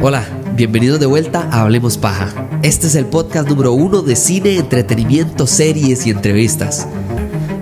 Hola, 0.00 0.26
bienvenidos 0.54 0.98
de 1.00 1.06
vuelta 1.06 1.48
a 1.50 1.62
Hablemos 1.62 1.98
Paja. 1.98 2.48
Este 2.62 2.86
es 2.86 2.94
el 2.94 3.06
podcast 3.06 3.48
número 3.48 3.72
uno 3.72 4.02
de 4.02 4.16
cine, 4.16 4.56
entretenimiento, 4.56 5.46
series 5.46 6.06
y 6.06 6.10
entrevistas. 6.10 6.88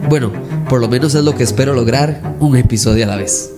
Bueno, 0.08 0.32
por 0.68 0.80
lo 0.80 0.88
menos 0.88 1.14
es 1.14 1.22
lo 1.22 1.34
que 1.34 1.42
espero 1.42 1.74
lograr, 1.74 2.36
un 2.40 2.56
episodio 2.56 3.04
a 3.04 3.08
la 3.08 3.16
vez. 3.16 3.52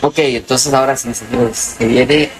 Ok, 0.00 0.18
entonces 0.18 0.72
ahora 0.74 0.96
sí, 0.96 1.14
señores, 1.14 1.76
se 1.78 1.86
viene 1.86 2.30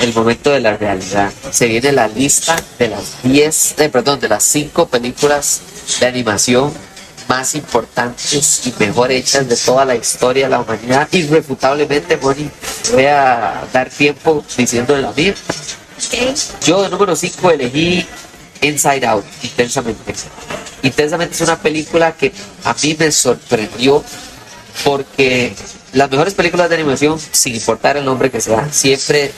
el 0.00 0.14
momento 0.14 0.50
de 0.50 0.60
la 0.60 0.76
realidad. 0.76 1.32
Se 1.50 1.66
viene 1.66 1.92
la 1.92 2.08
lista 2.08 2.56
de 2.78 2.88
las 2.88 3.22
10, 3.22 3.74
eh, 3.78 3.88
perdón, 3.88 4.20
de 4.20 4.28
las 4.28 4.42
5 4.44 4.86
películas 4.86 5.60
de 6.00 6.06
animación 6.06 6.72
más 7.28 7.54
importantes 7.54 8.66
y 8.66 8.74
mejor 8.78 9.10
hechas 9.12 9.48
de 9.48 9.56
toda 9.56 9.84
la 9.84 9.94
historia 9.94 10.44
de 10.44 10.50
la 10.50 10.60
humanidad. 10.60 11.08
Irrefutablemente, 11.12 12.16
Moni, 12.16 12.50
voy 12.92 13.06
a 13.06 13.64
dar 13.72 13.90
tiempo 13.90 14.44
diciendo 14.56 14.96
la 14.96 15.12
mía. 15.12 15.34
Okay. 16.06 16.34
Yo 16.66 16.82
de 16.82 16.88
número 16.88 17.14
5 17.14 17.50
elegí 17.50 18.06
Inside 18.60 19.06
Out, 19.06 19.24
intensamente. 19.42 20.14
Intensamente 20.82 21.34
es 21.34 21.40
una 21.40 21.58
película 21.58 22.12
que 22.12 22.32
a 22.64 22.74
mí 22.82 22.96
me 22.98 23.10
sorprendió 23.10 24.04
porque 24.82 25.54
las 25.92 26.10
mejores 26.10 26.34
películas 26.34 26.68
de 26.68 26.74
animación, 26.74 27.18
sin 27.18 27.54
importar 27.54 27.96
el 27.96 28.04
nombre 28.04 28.30
que 28.30 28.40
sea, 28.40 28.70
siempre 28.72 29.32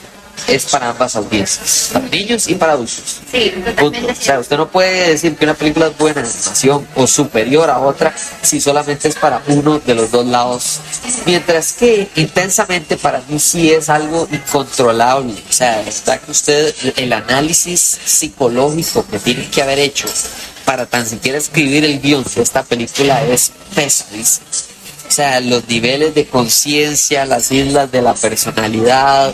es 0.47 0.65
para 0.65 0.89
ambas 0.89 1.15
audiencias, 1.15 1.89
para 1.93 2.07
niños 2.07 2.47
y 2.47 2.55
para 2.55 2.73
adultos. 2.73 3.21
Sí, 3.31 3.53
totalmente. 3.65 4.11
O 4.11 4.15
sea, 4.15 4.39
usted 4.39 4.57
no 4.57 4.67
puede 4.69 5.09
decir 5.09 5.35
que 5.35 5.45
una 5.45 5.53
película 5.53 5.87
es 5.87 5.97
buena 5.97 6.21
en 6.21 6.27
animación 6.27 6.87
o 6.95 7.07
superior 7.07 7.69
a 7.69 7.79
otra 7.79 8.13
si 8.41 8.61
solamente 8.61 9.07
es 9.07 9.15
para 9.15 9.41
uno 9.47 9.79
de 9.79 9.95
los 9.95 10.11
dos 10.11 10.25
lados. 10.25 10.79
Mientras 11.25 11.73
que 11.73 12.09
intensamente 12.15 12.97
para 12.97 13.21
mí 13.27 13.39
sí 13.39 13.71
es 13.71 13.89
algo 13.89 14.27
incontrolable. 14.31 15.33
O 15.49 15.53
sea, 15.53 15.81
está 15.81 16.17
que 16.19 16.31
usted, 16.31 16.73
el 16.95 17.13
análisis 17.13 17.99
psicológico 18.05 19.05
que 19.09 19.19
tiene 19.19 19.49
que 19.49 19.61
haber 19.61 19.79
hecho 19.79 20.07
para 20.65 20.85
tan 20.85 21.05
siquiera 21.05 21.37
escribir 21.37 21.85
el 21.85 22.01
guion 22.01 22.25
de 22.35 22.41
esta 22.41 22.63
película 22.63 23.23
es 23.25 23.51
pesadísimo. 23.73 24.45
O 25.07 25.11
sea, 25.11 25.39
los 25.39 25.67
niveles 25.67 26.13
de 26.13 26.27
conciencia, 26.27 27.25
las 27.25 27.51
islas 27.51 27.91
de 27.91 28.01
la 28.01 28.13
personalidad, 28.13 29.33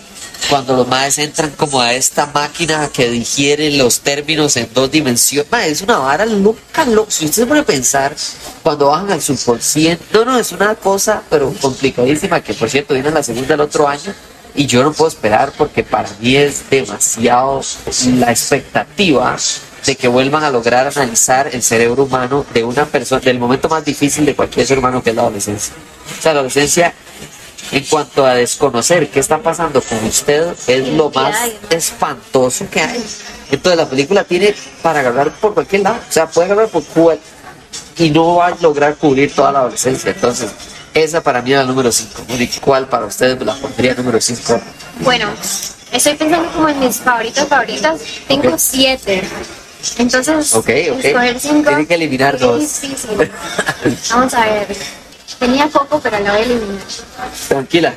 cuando 0.50 0.76
los 0.76 0.88
maes 0.88 1.18
entran 1.18 1.52
como 1.52 1.82
a 1.82 1.94
esta 1.94 2.28
máquina 2.28 2.90
que 2.94 3.10
digiere 3.10 3.72
los 3.72 4.02
términos 4.02 4.56
en 4.58 4.70
dos 4.74 4.92
dimensiones. 4.92 5.50
Es 5.66 5.82
una 5.82 5.98
vara 5.98 6.26
loca, 6.26 6.86
loca. 6.86 7.12
Si 7.12 7.26
usted 7.26 7.48
se 7.48 7.60
a 7.60 7.64
pensar, 7.64 8.16
cuando 8.62 8.88
bajan 8.88 9.12
al 9.12 9.22
subconsciente, 9.22 10.04
no, 10.14 10.26
no, 10.26 10.40
es 10.40 10.52
una 10.52 10.76
cosa, 10.76 11.22
pero 11.30 11.54
complicadísima, 11.62 12.42
que 12.42 12.54
por 12.54 12.70
cierto 12.70 12.94
viene 12.94 13.12
la 13.12 13.24
segunda 13.24 13.50
del 13.50 13.62
otro 13.62 13.88
año. 13.88 14.14
Y 14.56 14.68
yo 14.68 14.84
no 14.84 14.94
puedo 14.94 15.10
esperar 15.10 15.52
porque 15.58 15.84
para 15.84 16.10
mí 16.20 16.36
es 16.36 16.70
demasiado 16.70 17.62
la 18.18 18.30
expectativa 18.30 19.36
de 19.86 19.96
que 19.96 20.08
vuelvan 20.08 20.44
a 20.44 20.50
lograr 20.50 20.88
analizar 20.88 21.50
el 21.52 21.62
cerebro 21.62 22.04
humano 22.04 22.46
de 22.54 22.64
una 22.64 22.86
persona, 22.86 23.22
del 23.22 23.40
momento 23.40 23.68
más 23.70 23.84
difícil 23.84 24.26
de 24.26 24.36
cualquier 24.36 24.66
ser 24.66 24.80
humano 24.80 25.04
que 25.04 25.10
es 25.10 25.16
la 25.16 25.24
adolescencia. 25.24 25.74
O 26.18 26.22
sea, 26.22 26.34
la 26.34 26.40
adolescencia, 26.40 26.94
en 27.72 27.84
cuanto 27.86 28.26
a 28.26 28.36
desconocer 28.36 29.10
qué 29.10 29.20
está 29.20 29.40
pasando 29.40 29.82
con 29.82 30.04
usted, 30.06 30.54
es 30.68 30.88
lo 30.90 31.10
más 31.12 31.36
espantoso 31.70 32.66
que 32.70 32.82
hay. 32.82 33.04
Entonces 33.52 33.78
la 33.78 33.88
película 33.90 34.24
tiene 34.24 34.56
para 34.82 35.00
agarrar 35.02 35.32
por 35.32 35.54
cualquier 35.54 35.82
lado, 35.84 35.98
o 35.98 36.12
sea, 36.12 36.28
puede 36.28 36.52
agarrar 36.52 36.70
por 36.70 36.84
cual 36.86 37.20
y 37.98 38.10
no 38.10 38.36
va 38.36 38.48
a 38.48 38.56
lograr 38.62 38.96
cubrir 38.96 39.34
toda 39.34 39.52
la 39.52 39.60
adolescencia. 39.60 40.12
Entonces, 40.12 40.50
esa 40.94 41.22
para 41.22 41.42
mí 41.42 41.52
era 41.52 41.62
la 41.62 41.68
número 41.68 41.92
5. 41.92 42.24
¿Cuál 42.62 42.88
para 42.88 43.06
ustedes 43.06 43.40
la 43.44 43.56
pondría 43.56 43.94
número 43.96 44.20
5? 44.22 44.62
Bueno, 45.00 45.28
estoy 45.92 46.16
pensando 46.16 46.52
como 46.52 46.70
en 46.70 46.80
mis 46.80 46.98
favoritas 46.98 47.48
favoritas. 47.48 48.00
Tengo 48.28 48.50
Ok. 48.50 48.56
siete. 48.58 49.24
Entonces, 49.98 50.54
Ok, 50.56 50.70
ok. 50.92 51.04
escoger 51.04 51.40
cinco. 51.40 51.70
Tiene 51.70 51.86
que 51.88 51.94
eliminar 51.96 52.40
dos. 52.40 52.60
difícil. 52.82 53.32
Vamos 54.12 54.34
a 54.34 54.46
ver. 54.46 54.68
Tenía 55.40 55.68
poco, 55.68 56.00
pero 56.00 56.20
la 56.20 56.32
voy 56.32 56.42
a 56.42 56.44
eliminar. 56.46 56.84
Tranquila, 57.50 57.94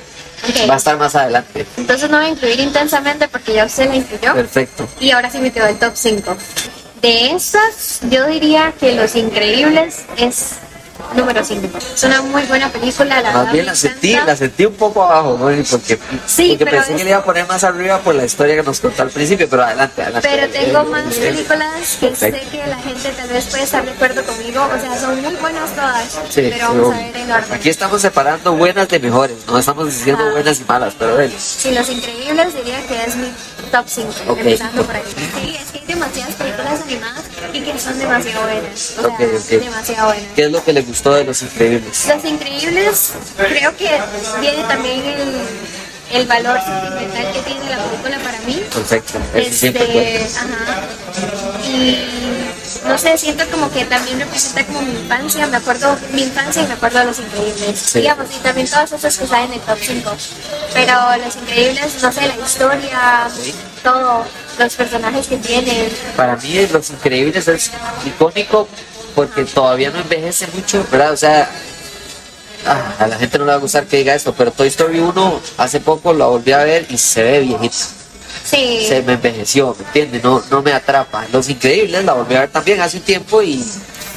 va 0.68 0.74
a 0.74 0.76
estar 0.76 0.96
más 0.98 1.14
adelante. 1.14 1.66
Entonces 1.76 2.10
no 2.10 2.16
voy 2.18 2.26
a 2.26 2.30
incluir 2.30 2.58
intensamente 2.60 3.28
porque 3.28 3.54
ya 3.54 3.66
usted 3.66 3.88
la 3.88 3.96
incluyó. 3.96 4.34
Perfecto. 4.34 4.88
Y 5.00 5.10
ahora 5.10 5.30
sí 5.30 5.38
me 5.38 5.52
quedó 5.52 5.66
el 5.66 5.78
top 5.78 5.92
5. 5.94 6.36
De 7.02 7.30
esas, 7.32 8.00
yo 8.10 8.26
diría 8.26 8.72
que 8.80 8.92
Los 8.94 9.14
Increíbles 9.14 9.98
es 10.16 10.52
número 11.16 11.44
5. 11.44 11.78
Es 11.94 12.04
una 12.04 12.22
muy 12.22 12.42
buena 12.44 12.68
película, 12.70 13.20
la 13.22 13.32
Más 13.32 13.52
bien 13.52 13.66
la 13.66 13.74
sentí, 13.74 14.12
encanta. 14.12 14.32
la 14.32 14.36
sentí 14.36 14.66
un 14.66 14.74
poco 14.74 15.02
abajo, 15.02 15.32
¿no? 15.38 15.44
porque, 15.70 15.98
Sí, 16.26 16.48
porque 16.58 16.66
pensé 16.66 16.92
es- 16.92 16.98
que 16.98 17.04
le 17.04 17.10
iba 17.10 17.18
a 17.18 17.24
poner 17.24 17.46
más 17.46 17.64
arriba 17.64 17.98
por 18.00 18.14
la 18.14 18.24
historia 18.24 18.56
que 18.56 18.62
nos 18.62 18.80
contó 18.80 19.02
al 19.02 19.10
principio, 19.10 19.48
pero 19.48 19.62
adelante, 19.64 20.02
adelante. 20.02 20.28
Pero 20.30 20.48
tengo 20.52 20.80
Eh, 20.80 20.84
más 21.02 21.14
películas 21.14 21.70
que 22.00 22.14
sé 22.16 22.30
Perfecto. 22.30 22.50
que 22.50 22.66
la 22.66 22.76
gente 22.78 23.08
tal 23.10 23.28
vez 23.28 23.44
puede 23.46 23.62
estar 23.64 23.84
de 23.84 23.90
acuerdo 23.92 24.22
conmigo. 24.24 24.62
O 24.76 24.80
sea, 24.80 24.98
son 25.00 25.22
muy 25.22 25.34
buenas 25.36 25.70
todas. 25.74 26.18
Sí, 26.28 26.48
pero 26.52 26.68
vamos 26.68 26.94
a 26.94 26.98
ver 26.98 27.16
en 27.16 27.30
orden. 27.32 27.52
Aquí 27.52 27.68
estamos 27.68 28.00
separando 28.02 28.52
buenas 28.54 28.88
de 28.88 28.98
mejores, 28.98 29.36
no 29.46 29.58
estamos 29.58 29.86
diciendo 29.86 30.24
Ah. 30.28 30.32
buenas 30.32 30.60
y 30.60 30.64
malas, 30.64 30.94
pero 30.98 31.14
bueno. 31.14 31.32
Sí, 31.38 31.70
Los 31.72 31.88
Increíbles 31.90 32.54
diría 32.54 32.86
que 32.86 33.04
es 33.04 33.16
mi 33.16 33.28
top 33.70 33.84
5. 33.86 34.12
Ok. 34.28 34.38
Empezando 34.38 34.82
por 34.82 34.96
ahí. 34.96 35.02
Sí, 35.06 35.56
es 35.56 35.70
que 35.80 35.85
demasiadas 35.96 36.34
películas 36.34 36.80
animadas 36.82 37.24
y 37.52 37.60
que 37.60 37.78
son 37.78 37.98
demasiado 37.98 38.42
buenas. 38.42 38.94
O 38.98 39.16
sea, 39.40 39.58
demasiado 39.58 40.06
buenas. 40.06 40.24
¿Qué 40.34 40.44
es 40.44 40.50
lo 40.50 40.64
que 40.64 40.72
le 40.72 40.82
gustó 40.82 41.14
de 41.14 41.24
Los 41.24 41.42
Increíbles? 41.42 42.06
Los 42.06 42.24
Increíbles, 42.24 43.12
creo 43.36 43.76
que 43.76 43.90
viene 44.40 44.62
también 44.64 45.00
el, 45.04 45.34
el 46.12 46.26
valor 46.26 46.58
sentimental 46.60 47.32
que 47.32 47.40
tiene 47.40 47.70
la 47.70 47.78
película 47.84 48.18
para 48.18 48.38
mí. 48.40 48.62
Perfecto, 48.72 49.18
eso 49.34 49.66
Este, 49.66 50.26
ajá. 50.36 50.82
Y 51.66 52.06
no 52.86 52.98
sé, 52.98 53.16
siento 53.18 53.44
como 53.50 53.70
que 53.72 53.84
también 53.86 54.20
representa 54.20 54.64
como 54.66 54.82
mi 54.82 54.92
infancia, 54.92 55.46
me 55.46 55.56
acuerdo 55.56 55.96
mi 56.12 56.22
infancia 56.22 56.62
y 56.62 56.66
me 56.66 56.74
acuerdo 56.74 56.98
de 57.00 57.04
Los 57.06 57.18
Increíbles. 57.18 57.78
Sí. 57.78 58.00
Digamos, 58.00 58.26
y 58.34 58.38
también 58.40 58.68
todas 58.68 58.92
esas 58.92 59.16
que 59.16 59.24
están 59.24 59.44
en 59.44 59.54
el 59.54 59.60
top 59.60 59.78
5. 59.80 60.16
Pero 60.74 60.94
Los 61.24 61.36
Increíbles, 61.36 62.02
no 62.02 62.12
sé, 62.12 62.26
la 62.26 62.36
historia, 62.36 63.28
todo, 63.82 64.24
los 64.58 64.74
personajes 64.74 65.26
que 65.26 65.36
tienen. 65.36 65.88
Para 66.16 66.36
mí 66.36 66.66
Los 66.72 66.90
Increíbles 66.90 67.48
es 67.48 67.70
icónico 68.04 68.68
porque 69.14 69.44
todavía 69.44 69.90
no 69.90 70.00
envejece 70.00 70.46
mucho, 70.54 70.86
¿verdad? 70.90 71.12
O 71.12 71.16
sea, 71.16 71.50
ah, 72.66 72.94
a 72.98 73.06
la 73.06 73.16
gente 73.16 73.38
no 73.38 73.44
le 73.44 73.50
va 73.50 73.56
a 73.56 73.60
gustar 73.60 73.86
que 73.86 73.96
diga 73.98 74.14
esto, 74.14 74.34
pero 74.34 74.50
Toy 74.50 74.68
Story 74.68 75.00
1 75.00 75.40
hace 75.56 75.80
poco 75.80 76.12
la 76.12 76.26
volví 76.26 76.52
a 76.52 76.58
ver 76.58 76.86
y 76.90 76.98
se 76.98 77.22
ve 77.22 77.40
viejita. 77.40 77.76
Sí. 78.44 78.86
se 78.86 79.02
me 79.02 79.14
envejeció, 79.14 79.74
¿me 79.76 79.84
entiendes? 79.86 80.22
No, 80.22 80.42
no 80.50 80.62
me 80.62 80.72
atrapa. 80.72 81.26
Los 81.32 81.48
Increíbles 81.48 82.04
la 82.04 82.12
volví 82.12 82.34
a 82.36 82.40
ver 82.40 82.50
también 82.50 82.80
hace 82.80 82.98
un 82.98 83.02
tiempo 83.02 83.42
y 83.42 83.64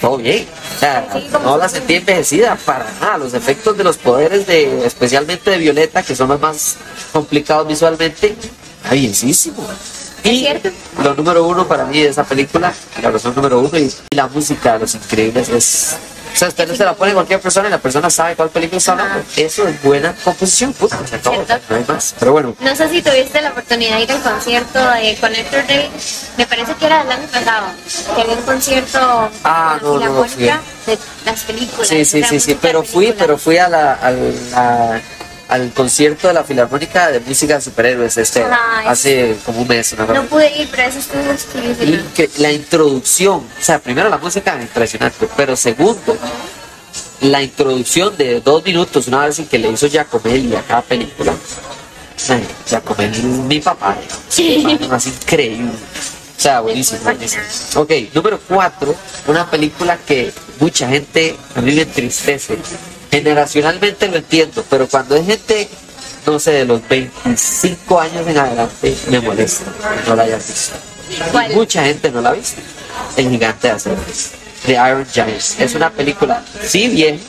todo 0.02 0.18
bien. 0.18 0.46
O 0.76 0.80
sea, 0.80 1.08
Sí, 1.14 1.28
no 1.44 1.58
la 1.58 1.68
sentí 1.68 1.96
envejecida 1.96 2.56
para 2.56 2.86
nada. 3.00 3.18
Los 3.18 3.34
efectos 3.34 3.78
de 3.78 3.84
los 3.84 3.98
poderes, 3.98 4.46
de 4.46 4.86
especialmente 4.86 5.50
de 5.50 5.58
Violeta, 5.58 6.04
que 6.04 6.16
son 6.16 6.30
los 6.30 6.40
más 6.40 6.76
complicados 7.12 7.68
visualmente, 7.68 8.36
está 8.84 8.94
bienísimo. 8.94 9.66
Y 10.34 10.40
cierto. 10.42 10.70
lo 11.04 11.14
número 11.16 11.46
uno 11.48 11.68
para 11.68 11.86
mí 11.86 12.02
de 12.02 12.10
esa 12.10 12.24
película, 12.24 12.74
la 13.02 13.12
razón 13.12 13.34
número 13.36 13.60
uno, 13.60 13.78
y 13.78 13.92
la 14.12 14.28
música 14.28 14.74
de 14.74 14.80
Los 14.80 14.96
Increíbles 14.96 15.50
es... 15.50 15.96
O 16.32 16.38
sea, 16.40 16.48
usted 16.48 16.68
no 16.68 16.76
se 16.76 16.86
la 16.86 16.94
pone 16.94 17.10
a 17.12 17.16
cualquier 17.16 17.42
persona 17.42 17.68
y 17.68 17.72
la 17.72 17.80
persona 17.80 18.08
sabe 18.10 18.36
cuál 18.36 18.50
película 18.50 18.78
está 18.78 18.92
hablando. 18.92 19.24
Eso 19.36 19.68
es 19.68 19.82
buena 19.82 20.14
composición, 20.24 20.72
puta, 20.74 20.98
se 21.10 21.16
acabó, 21.16 21.44
no 21.70 21.76
hay 21.76 21.84
más. 21.88 22.16
Pero 22.20 22.32
bueno, 22.34 22.56
No 22.60 22.76
sé 22.76 22.88
si 22.88 23.02
tuviste 23.02 23.42
la 23.42 23.50
oportunidad 23.50 23.98
de 23.98 24.04
ir 24.04 24.12
al 24.12 24.22
concierto 24.22 24.80
de 24.80 25.18
Connector 25.20 25.66
Day. 25.66 25.90
Me 26.38 26.46
parece 26.46 26.76
que 26.76 26.86
era 26.86 27.02
el 27.02 27.12
año 27.12 27.28
pasado. 27.28 27.66
Que 28.16 28.22
había 28.22 28.36
un 28.36 28.44
concierto 28.44 29.30
Ah, 29.44 29.80
no, 29.82 29.98
la 29.98 30.06
no, 30.06 30.22
de 30.24 30.54
las 31.26 31.44
películas. 31.44 31.88
Sí, 31.88 32.06
sí, 32.06 32.24
sí, 32.24 32.40
sí, 32.40 32.58
pero 32.62 32.84
fui, 32.84 33.12
pero 33.18 33.36
fui 33.38 33.58
a 33.58 33.68
la, 33.68 33.94
a- 33.94 35.02
al 35.50 35.72
concierto 35.74 36.28
de 36.28 36.34
la 36.36 36.44
Filarmónica 36.44 37.10
de 37.12 37.20
Música 37.22 37.56
de 37.56 37.62
Superhéroes 37.62 38.16
este, 38.18 38.44
hace 38.86 39.36
como 39.46 39.62
un 39.62 39.68
mes, 39.68 39.92
una 39.94 40.06
No 40.06 40.24
pude 40.26 40.56
ir, 40.62 40.68
pero 40.70 40.84
eso 40.84 41.00
estuvo 41.00 41.22
exquisito. 41.32 41.84
Incre- 41.84 42.30
La 42.38 42.52
introducción, 42.52 43.38
o 43.38 43.64
sea, 43.64 43.80
primero 43.80 44.10
la 44.10 44.18
música 44.20 44.56
impresionante, 44.62 45.28
pero 45.36 45.56
segundo, 45.56 46.16
la 47.22 47.42
introducción 47.42 48.16
de 48.16 48.40
dos 48.42 48.64
minutos, 48.64 49.08
una 49.08 49.26
vez 49.26 49.40
en 49.40 49.48
que 49.48 49.58
le 49.58 49.70
hizo 49.72 49.88
Giacomelli 49.88 50.56
a 50.56 50.62
cada 50.62 50.82
película. 50.84 51.34
Ay, 52.30 52.46
Giacomelli 52.68 53.18
es 53.18 53.24
mi 53.24 53.60
papá, 53.60 53.98
Sí. 54.30 54.66
es 54.96 55.06
increíble. 55.08 55.72
O 56.38 56.42
sea, 56.42 56.62
buenísimo, 56.62 57.00
buenísimo. 57.04 57.44
Ok, 57.76 57.92
número 58.14 58.40
cuatro, 58.48 58.96
una 59.28 59.50
película 59.50 59.98
que 59.98 60.32
mucha 60.60 60.88
gente 60.88 61.36
a 61.56 61.60
mí 61.62 61.74
me 61.74 61.82
entristece. 61.82 62.58
Generacionalmente 63.12 64.08
lo 64.08 64.18
entiendo, 64.18 64.64
pero 64.70 64.88
cuando 64.88 65.16
es 65.16 65.26
gente, 65.26 65.68
no 66.26 66.40
sé, 66.40 66.52
de 66.52 66.66
los 66.66 66.88
25 66.88 68.00
años 68.00 68.28
en 68.28 68.38
adelante, 68.38 68.96
me 69.10 69.20
molesta 69.20 69.66
que 70.04 70.10
no 70.10 70.16
la 70.16 70.24
hayas 70.24 70.48
visto. 70.48 70.76
Mucha 71.56 71.84
gente 71.86 72.12
no 72.12 72.22
la 72.22 72.30
ha 72.30 72.34
visto. 72.34 72.62
El 73.18 73.30
gigante 73.30 73.68
de 73.68 73.74
acero. 73.74 73.98
The 74.66 74.74
Iron 74.74 75.06
Giant. 75.12 75.60
Es 75.60 75.74
una 75.74 75.90
película, 75.90 76.44
sí 76.64 76.88
bien, 76.90 77.20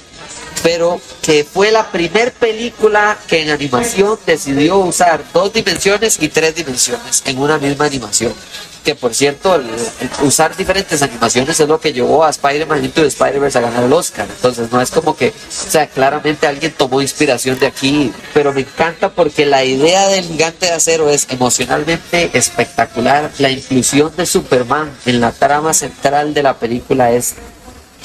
pero 0.63 1.01
que 1.23 1.45
fue 1.45 1.71
la 1.71 1.91
primer 1.91 2.33
película 2.33 3.17
que 3.27 3.43
en 3.43 3.51
animación 3.51 4.19
decidió 4.27 4.79
usar 4.79 5.23
dos 5.33 5.53
dimensiones 5.53 6.21
y 6.21 6.29
tres 6.29 6.55
dimensiones 6.55 7.23
en 7.25 7.39
una 7.39 7.59
misma 7.59 7.87
animación. 7.87 8.35
Que 8.85 8.95
por 8.95 9.15
cierto, 9.15 9.61
usar 10.23 10.57
diferentes 10.57 11.03
animaciones 11.03 11.61
es 11.61 11.69
lo 11.69 11.79
que 11.79 11.93
llevó 11.93 12.25
a 12.25 12.31
Spider-Man 12.31 12.85
Into 12.85 13.03
the 13.03 13.09
Spider-Verse 13.09 13.59
a 13.59 13.61
ganar 13.61 13.85
el 13.85 13.93
Oscar. 13.93 14.27
Entonces 14.29 14.73
no 14.73 14.81
es 14.81 14.91
como 14.91 15.15
que, 15.17 15.29
o 15.29 15.71
sea, 15.71 15.87
claramente 15.87 16.47
alguien 16.47 16.73
tomó 16.73 17.03
inspiración 17.03 17.59
de 17.59 17.67
aquí, 17.67 18.13
pero 18.33 18.53
me 18.53 18.63
encanta 18.63 19.11
porque 19.11 19.45
la 19.45 19.65
idea 19.65 20.09
del 20.09 20.25
gigante 20.25 20.67
de 20.67 20.73
acero 20.73 21.11
es 21.11 21.27
emocionalmente 21.29 22.31
espectacular. 22.33 23.31
La 23.39 23.51
inclusión 23.51 24.13
de 24.17 24.25
Superman 24.25 24.91
en 25.05 25.21
la 25.21 25.33
trama 25.33 25.75
central 25.75 26.33
de 26.33 26.43
la 26.43 26.59
película 26.59 27.11
es 27.11 27.35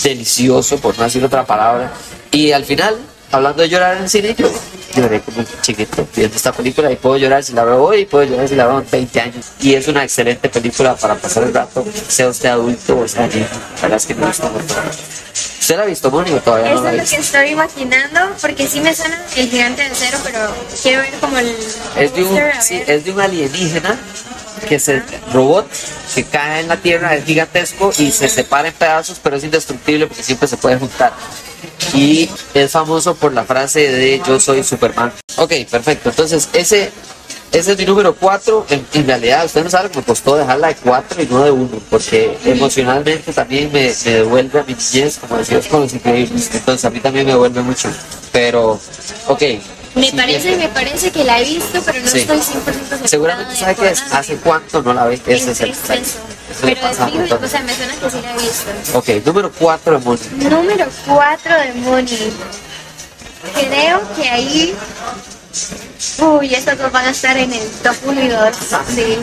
delicioso, 0.03 0.77
por 0.77 0.97
no 0.97 1.05
decir 1.05 1.23
otra 1.23 1.45
palabra. 1.45 1.93
Y 2.31 2.51
al 2.51 2.65
final, 2.65 2.97
hablando 3.35 3.61
de 3.61 3.69
llorar 3.69 3.97
en 3.97 4.03
el 4.03 4.09
cine, 4.09 4.35
yo 4.37 4.49
lloré 4.95 5.21
como 5.21 5.39
un 5.39 5.47
chiquito 5.61 6.07
viendo 6.15 6.35
esta 6.35 6.51
película 6.51 6.91
y 6.91 6.95
puedo 6.95 7.17
llorar 7.17 7.43
si 7.43 7.53
la 7.53 7.63
veo 7.63 7.83
hoy, 7.83 8.05
puedo 8.05 8.23
llorar 8.23 8.47
si 8.47 8.55
la 8.55 8.65
veo 8.67 8.79
en 8.79 8.89
20 8.89 9.21
años. 9.21 9.45
Y 9.59 9.73
es 9.73 9.87
una 9.87 10.03
excelente 10.03 10.49
película 10.49 10.95
para 10.95 11.15
pasar 11.15 11.43
el 11.43 11.53
rato, 11.53 11.85
sea 12.07 12.29
usted 12.29 12.49
adulto 12.49 12.99
o 12.99 13.07
sea 13.07 13.27
niño. 13.27 13.47
La 13.75 13.81
verdad 13.83 13.97
es 13.97 14.05
que 14.05 14.15
me 14.15 14.25
gusta 14.25 14.49
mucho. 14.49 14.75
¿Usted 15.59 15.77
la 15.77 15.83
ha 15.83 15.85
visto, 15.85 16.11
Mónica? 16.11 16.39
Todavía 16.39 16.71
no 16.73 16.77
Eso 16.77 16.87
ha 16.87 16.93
es 16.93 16.97
lo 16.97 17.17
que 17.17 17.21
estoy 17.23 17.49
imaginando, 17.49 18.19
porque 18.39 18.67
sí 18.67 18.79
me 18.79 18.93
suena 18.93 19.19
el 19.35 19.49
gigante 19.49 19.81
de 19.81 19.89
acero, 19.89 20.17
pero 20.23 20.39
quiero 20.81 21.01
ver 21.01 21.13
como 21.19 21.37
el... 21.39 21.55
Es 21.97 22.13
de 22.13 22.23
un, 22.23 22.39
sí, 22.61 22.83
es 22.85 23.03
de 23.03 23.11
un 23.11 23.19
alienígena 23.19 23.99
que 24.65 24.79
se 24.79 25.01
robot 25.33 25.67
que 26.13 26.23
cae 26.23 26.61
en 26.61 26.67
la 26.67 26.77
tierra 26.77 27.15
es 27.15 27.25
gigantesco 27.25 27.91
y 27.97 28.11
se 28.11 28.27
separa 28.27 28.67
en 28.67 28.73
pedazos 28.73 29.19
pero 29.21 29.37
es 29.37 29.43
indestructible 29.43 30.07
porque 30.07 30.23
siempre 30.23 30.47
se 30.47 30.57
puede 30.57 30.77
juntar. 30.77 31.13
Y 31.93 32.29
es 32.53 32.71
famoso 32.71 33.15
por 33.15 33.33
la 33.33 33.43
frase 33.43 33.91
de 33.91 34.21
yo 34.25 34.39
soy 34.39 34.63
Superman 34.63 35.11
ok 35.37 35.53
perfecto. 35.69 36.09
Entonces 36.09 36.49
ese 36.53 36.91
ese 37.51 37.71
es 37.71 37.77
mi 37.77 37.85
número 37.85 38.15
4 38.15 38.65
en, 38.69 38.85
en 38.93 39.07
realidad 39.07 39.45
usted 39.45 39.63
no 39.63 39.69
sabe 39.69 39.89
que 39.89 39.99
me 39.99 40.03
costó 40.03 40.35
dejarla 40.35 40.67
de 40.67 40.75
4 40.75 41.21
y 41.23 41.25
no 41.27 41.43
de 41.43 41.51
1 41.51 41.81
porque 41.89 42.37
emocionalmente 42.43 43.31
también 43.31 43.71
me, 43.71 43.93
me 44.03 44.11
devuelve 44.11 44.59
a 44.59 44.63
mi 44.63 44.73
niñez 44.73 45.19
como 45.19 45.37
decías 45.37 45.67
con 45.67 45.81
los 45.81 45.93
increíbles. 45.93 46.49
Entonces 46.53 46.85
a 46.85 46.89
mí 46.89 46.99
también 46.99 47.25
me 47.25 47.31
devuelve 47.31 47.61
mucho. 47.61 47.89
Pero 48.31 48.79
ok 49.27 49.43
Me 49.95 50.11
parece, 50.11 50.51
es- 50.53 50.57
me 50.57 50.67
parece 50.69 51.11
que 51.11 51.23
la 51.23 51.39
he 51.39 51.45
visto, 51.45 51.81
pero 51.85 52.01
no 52.01 52.07
Sí. 52.07 52.19
estoy 52.19 52.39
100% 52.41 52.97
segura 52.97 53.07
Seguramente 53.07 53.53
de 53.53 53.59
sabe 53.59 53.75
que 53.75 53.89
es 53.89 54.01
hace 54.11 54.35
cuánto 54.37 54.81
no 54.81 54.93
la 54.93 55.05
ve. 55.05 55.21
Ese 55.25 55.51
es 55.51 55.61
el 55.61 55.69
Es 55.71 55.81
le 56.63 56.75
Pero 56.75 56.87
es 56.89 56.99
o 56.99 57.47
sea, 57.47 57.61
me 57.61 57.73
suena 57.75 57.93
que 57.95 58.09
sí 58.09 58.17
la 58.21 58.31
he 58.31 58.37
visto. 58.37 58.97
Ok, 58.97 59.09
número 59.25 59.51
4 59.51 59.97
de 59.99 60.05
Money. 60.05 60.29
Número 60.49 60.87
4 61.07 61.55
de 61.59 61.73
Money. 61.73 62.33
Creo 63.53 64.01
que 64.15 64.29
ahí. 64.29 64.75
Uy, 66.19 66.53
estos 66.53 66.77
dos 66.77 66.91
van 66.91 67.05
a 67.05 67.11
estar 67.11 67.37
en 67.37 67.53
el 67.53 67.67
top 67.81 67.95
1 68.05 68.21
y 68.21 68.27
2. 68.27 68.55
Sí. 68.93 69.17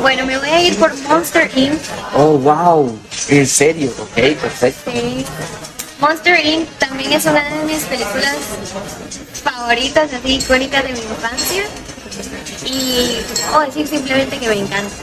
Bueno, 0.00 0.24
me 0.24 0.38
voy 0.38 0.48
a 0.48 0.62
ir 0.62 0.78
por 0.78 0.94
Monster 1.02 1.50
Inc. 1.54 1.78
Oh, 2.16 2.38
wow. 2.38 2.98
En 3.28 3.46
serio. 3.46 3.92
Ok, 4.00 4.14
perfecto. 4.40 4.90
Sí. 4.90 5.24
Monster 6.00 6.44
Inc. 6.46 6.68
también 6.78 7.12
es 7.12 7.24
una 7.26 7.42
de 7.44 7.64
mis 7.66 7.82
películas 7.84 8.34
favoritas, 9.40 10.12
así 10.12 10.34
icónicas 10.36 10.82
de 10.84 10.92
mi 10.92 11.00
infancia. 11.00 11.64
Y 12.64 13.16
puedo 13.50 13.66
decir 13.66 13.86
simplemente 13.86 14.38
que 14.38 14.48
me 14.48 14.54
encanta. 14.58 14.94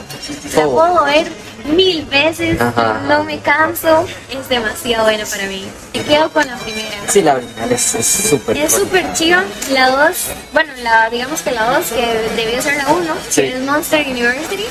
La 0.54 0.66
Oh. 0.66 0.74
puedo 0.74 1.04
ver 1.04 1.26
mil 1.74 2.04
veces, 2.06 2.60
Ajá. 2.60 3.00
no 3.08 3.24
me 3.24 3.40
canso, 3.40 4.06
es 4.30 4.48
demasiado 4.48 5.04
buena 5.04 5.24
para 5.24 5.46
mí. 5.46 5.64
Me 5.94 6.02
quedo 6.02 6.30
con 6.30 6.46
la 6.46 6.56
primera. 6.58 6.96
Sí, 7.08 7.22
la 7.22 7.34
original 7.34 7.72
es 7.72 7.82
súper. 7.82 8.56
Es 8.58 8.72
súper 8.72 9.12
chiva. 9.14 9.42
La 9.72 9.90
2, 9.90 10.16
bueno, 10.52 10.72
la, 10.82 11.10
digamos 11.10 11.40
que 11.42 11.52
la 11.52 11.64
2, 11.78 11.86
que 11.86 12.30
debió 12.36 12.60
ser 12.62 12.76
la 12.76 12.88
1, 12.92 13.14
Sí. 13.28 13.42
que 13.42 13.54
es 13.54 13.60
Monster 13.62 14.06
University, 14.06 14.64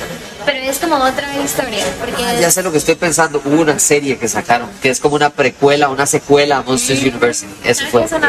pero 0.45 0.59
es 0.59 0.77
como 0.77 0.95
otra 0.95 1.27
historia. 1.43 1.85
Porque 1.99 2.23
Ah, 2.23 2.35
Ya 2.39 2.51
sé 2.51 2.63
lo 2.63 2.71
que 2.71 2.77
estoy 2.77 2.95
pensando. 2.95 3.41
Hubo 3.43 3.61
una 3.61 3.79
serie 3.79 4.17
que 4.17 4.27
sacaron 4.27 4.69
que 4.81 4.89
es 4.89 4.99
como 4.99 5.15
una 5.15 5.29
precuela, 5.31 5.89
una 5.89 6.05
secuela 6.05 6.57
a 6.57 6.61
Monsters 6.63 7.01
University. 7.01 7.51
Eso 7.63 7.83
Ah, 7.85 7.89
fue. 7.91 8.03
eso 8.05 8.19
no 8.19 8.27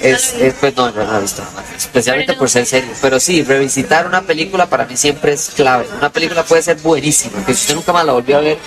Es, 0.00 0.34
pues 0.60 0.76
no, 0.76 0.94
yo 0.94 1.04
no 1.04 1.12
la 1.12 1.18
he 1.18 1.22
visto. 1.22 1.42
Especialmente 1.76 2.34
por 2.34 2.48
ser 2.48 2.66
serie. 2.66 2.92
Pero 3.00 3.18
sí, 3.18 3.42
revisitar 3.42 4.06
una 4.06 4.22
película 4.22 4.66
para 4.66 4.84
mí 4.84 4.96
siempre 4.96 5.32
es 5.32 5.50
clave. 5.56 5.86
Una 5.96 6.10
película 6.10 6.44
puede 6.44 6.62
ser 6.62 6.76
buenísima, 6.76 7.44
que 7.44 7.54
si 7.54 7.62
usted 7.62 7.74
nunca 7.74 7.92
más 7.92 8.04
la 8.06 8.12
volvió 8.12 8.38
a 8.38 8.40
ver, 8.40 8.58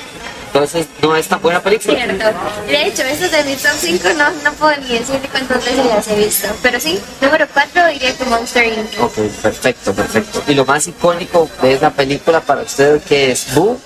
entonces 0.47 0.85
no 1.01 1.15
es 1.15 1.27
tan 1.29 1.41
buena 1.41 1.63
película. 1.63 1.95
Cierto. 1.95 2.25
De 2.67 2.85
hecho, 2.85 3.03
estos 3.03 3.31
de 3.31 3.43
mi 3.45 3.55
top 3.55 3.71
5 3.79 4.09
no, 4.17 4.29
no 4.43 4.53
puedo 4.53 4.75
ni 4.77 4.99
decirle 4.99 5.29
cuántas 5.31 5.63
veces 5.63 5.85
las 5.85 6.07
he 6.09 6.15
visto. 6.15 6.47
Pero 6.61 6.79
sí, 6.79 6.99
número 7.21 7.47
4 7.53 7.87
diría 7.87 8.17
que 8.17 8.25
Monster 8.25 8.65
Inc. 8.65 9.01
Ok, 9.01 9.15
perfecto, 9.41 9.93
perfecto. 9.93 10.43
¿Y 10.47 10.53
lo 10.53 10.65
más 10.65 10.85
icónico 10.87 11.49
de 11.61 11.73
esa 11.73 11.91
película 11.91 12.41
para 12.41 12.63
usted 12.63 13.01
que 13.03 13.31
es 13.31 13.53
Boo 13.55 13.79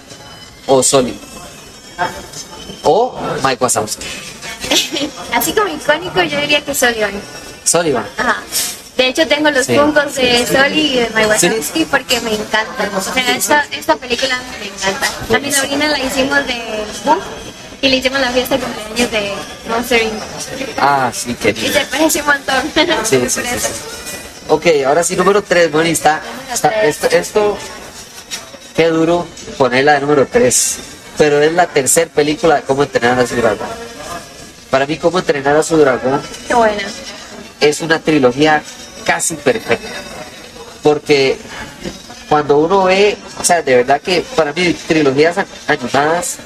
o 0.66 0.82
Solid? 0.82 1.14
O 2.82 3.16
Mike 3.44 3.64
Wazowski. 3.64 4.06
Así 5.34 5.54
como 5.54 5.68
icónico, 5.68 6.22
yo 6.24 6.40
diría 6.40 6.64
que 6.64 6.74
Sullivan. 6.76 7.12
Sullivan. 7.64 8.06
Ajá. 8.18 8.38
De 8.98 9.08
hecho, 9.08 9.28
tengo 9.28 9.52
los 9.52 9.66
Sí. 9.66 9.76
puntos 9.78 10.16
de 10.16 10.46
Soli 10.48 10.80
y 10.94 11.00
de 11.00 11.10
My 11.14 11.24
Sí. 11.38 11.48
Wazowski 11.48 11.86
porque 11.86 12.22
me 12.22 12.34
encantan. 12.34 12.96
O 12.96 13.02
sea, 13.02 13.36
esta, 13.36 13.66
esta 13.72 13.96
película 13.98 14.40
me 14.60 14.68
encanta. 14.68 15.36
A 15.36 15.40
mi 15.40 15.52
sobrina 15.52 15.88
la 15.90 16.00
hicimos 16.00 16.46
de 16.48 16.62
Boo 17.04 17.18
y 17.82 17.90
le 17.90 17.98
hicimos 17.98 18.22
la 18.22 18.30
fiesta 18.32 18.56
de 18.58 18.64
cumpleaños 18.64 19.12
de 19.12 19.34
Monster 19.70 20.02
Inc. 20.02 20.14
Ah, 20.80 21.12
sí, 21.14 21.32
Y 21.32 21.34
querido. 21.34 21.74
se 21.74 21.86
pareció 21.86 22.22
un 22.22 22.28
montón. 22.28 22.72
Sí, 23.04 23.20
sí, 23.30 23.30
sí, 23.30 23.42
sí. 23.60 23.68
Ok, 24.48 24.66
ahora 24.88 25.04
sí, 25.04 25.16
número 25.18 25.44
3, 25.44 25.72
bueno, 25.72 25.90
y 25.90 25.92
está, 25.92 26.22
está- 26.54 26.84
esto, 26.84 27.08
esto, 27.08 27.58
qué 28.78 28.88
duro 28.88 29.28
ponerla 29.58 29.94
de 29.94 30.02
número 30.02 30.26
3, 30.32 30.76
pero 31.18 31.42
es 31.42 31.52
la 31.52 31.68
tercera 31.68 32.10
película 32.14 32.56
de 32.58 32.62
cómo 32.62 32.84
entrenar 32.84 33.20
a 33.20 33.28
su 33.28 33.36
dragón. 33.36 33.68
Para 34.76 34.86
mí, 34.88 34.98
cómo 34.98 35.20
entrenar 35.20 35.56
a 35.56 35.64
su 35.64 35.78
dragón 35.78 36.22
Qué 36.50 36.54
buena. 36.54 36.84
es 37.62 37.80
una 37.80 37.98
trilogía 37.98 38.62
casi 39.06 39.36
perfecta. 39.36 39.88
Porque 40.84 41.38
cuando 42.28 42.58
uno 42.58 42.84
ve, 42.84 43.16
o 43.40 43.44
sea, 43.46 43.62
de 43.62 43.74
verdad 43.78 44.02
que 44.02 44.26
para 44.36 44.52
mí 44.52 44.76
trilogías 44.86 45.38
animadas, 45.68 46.40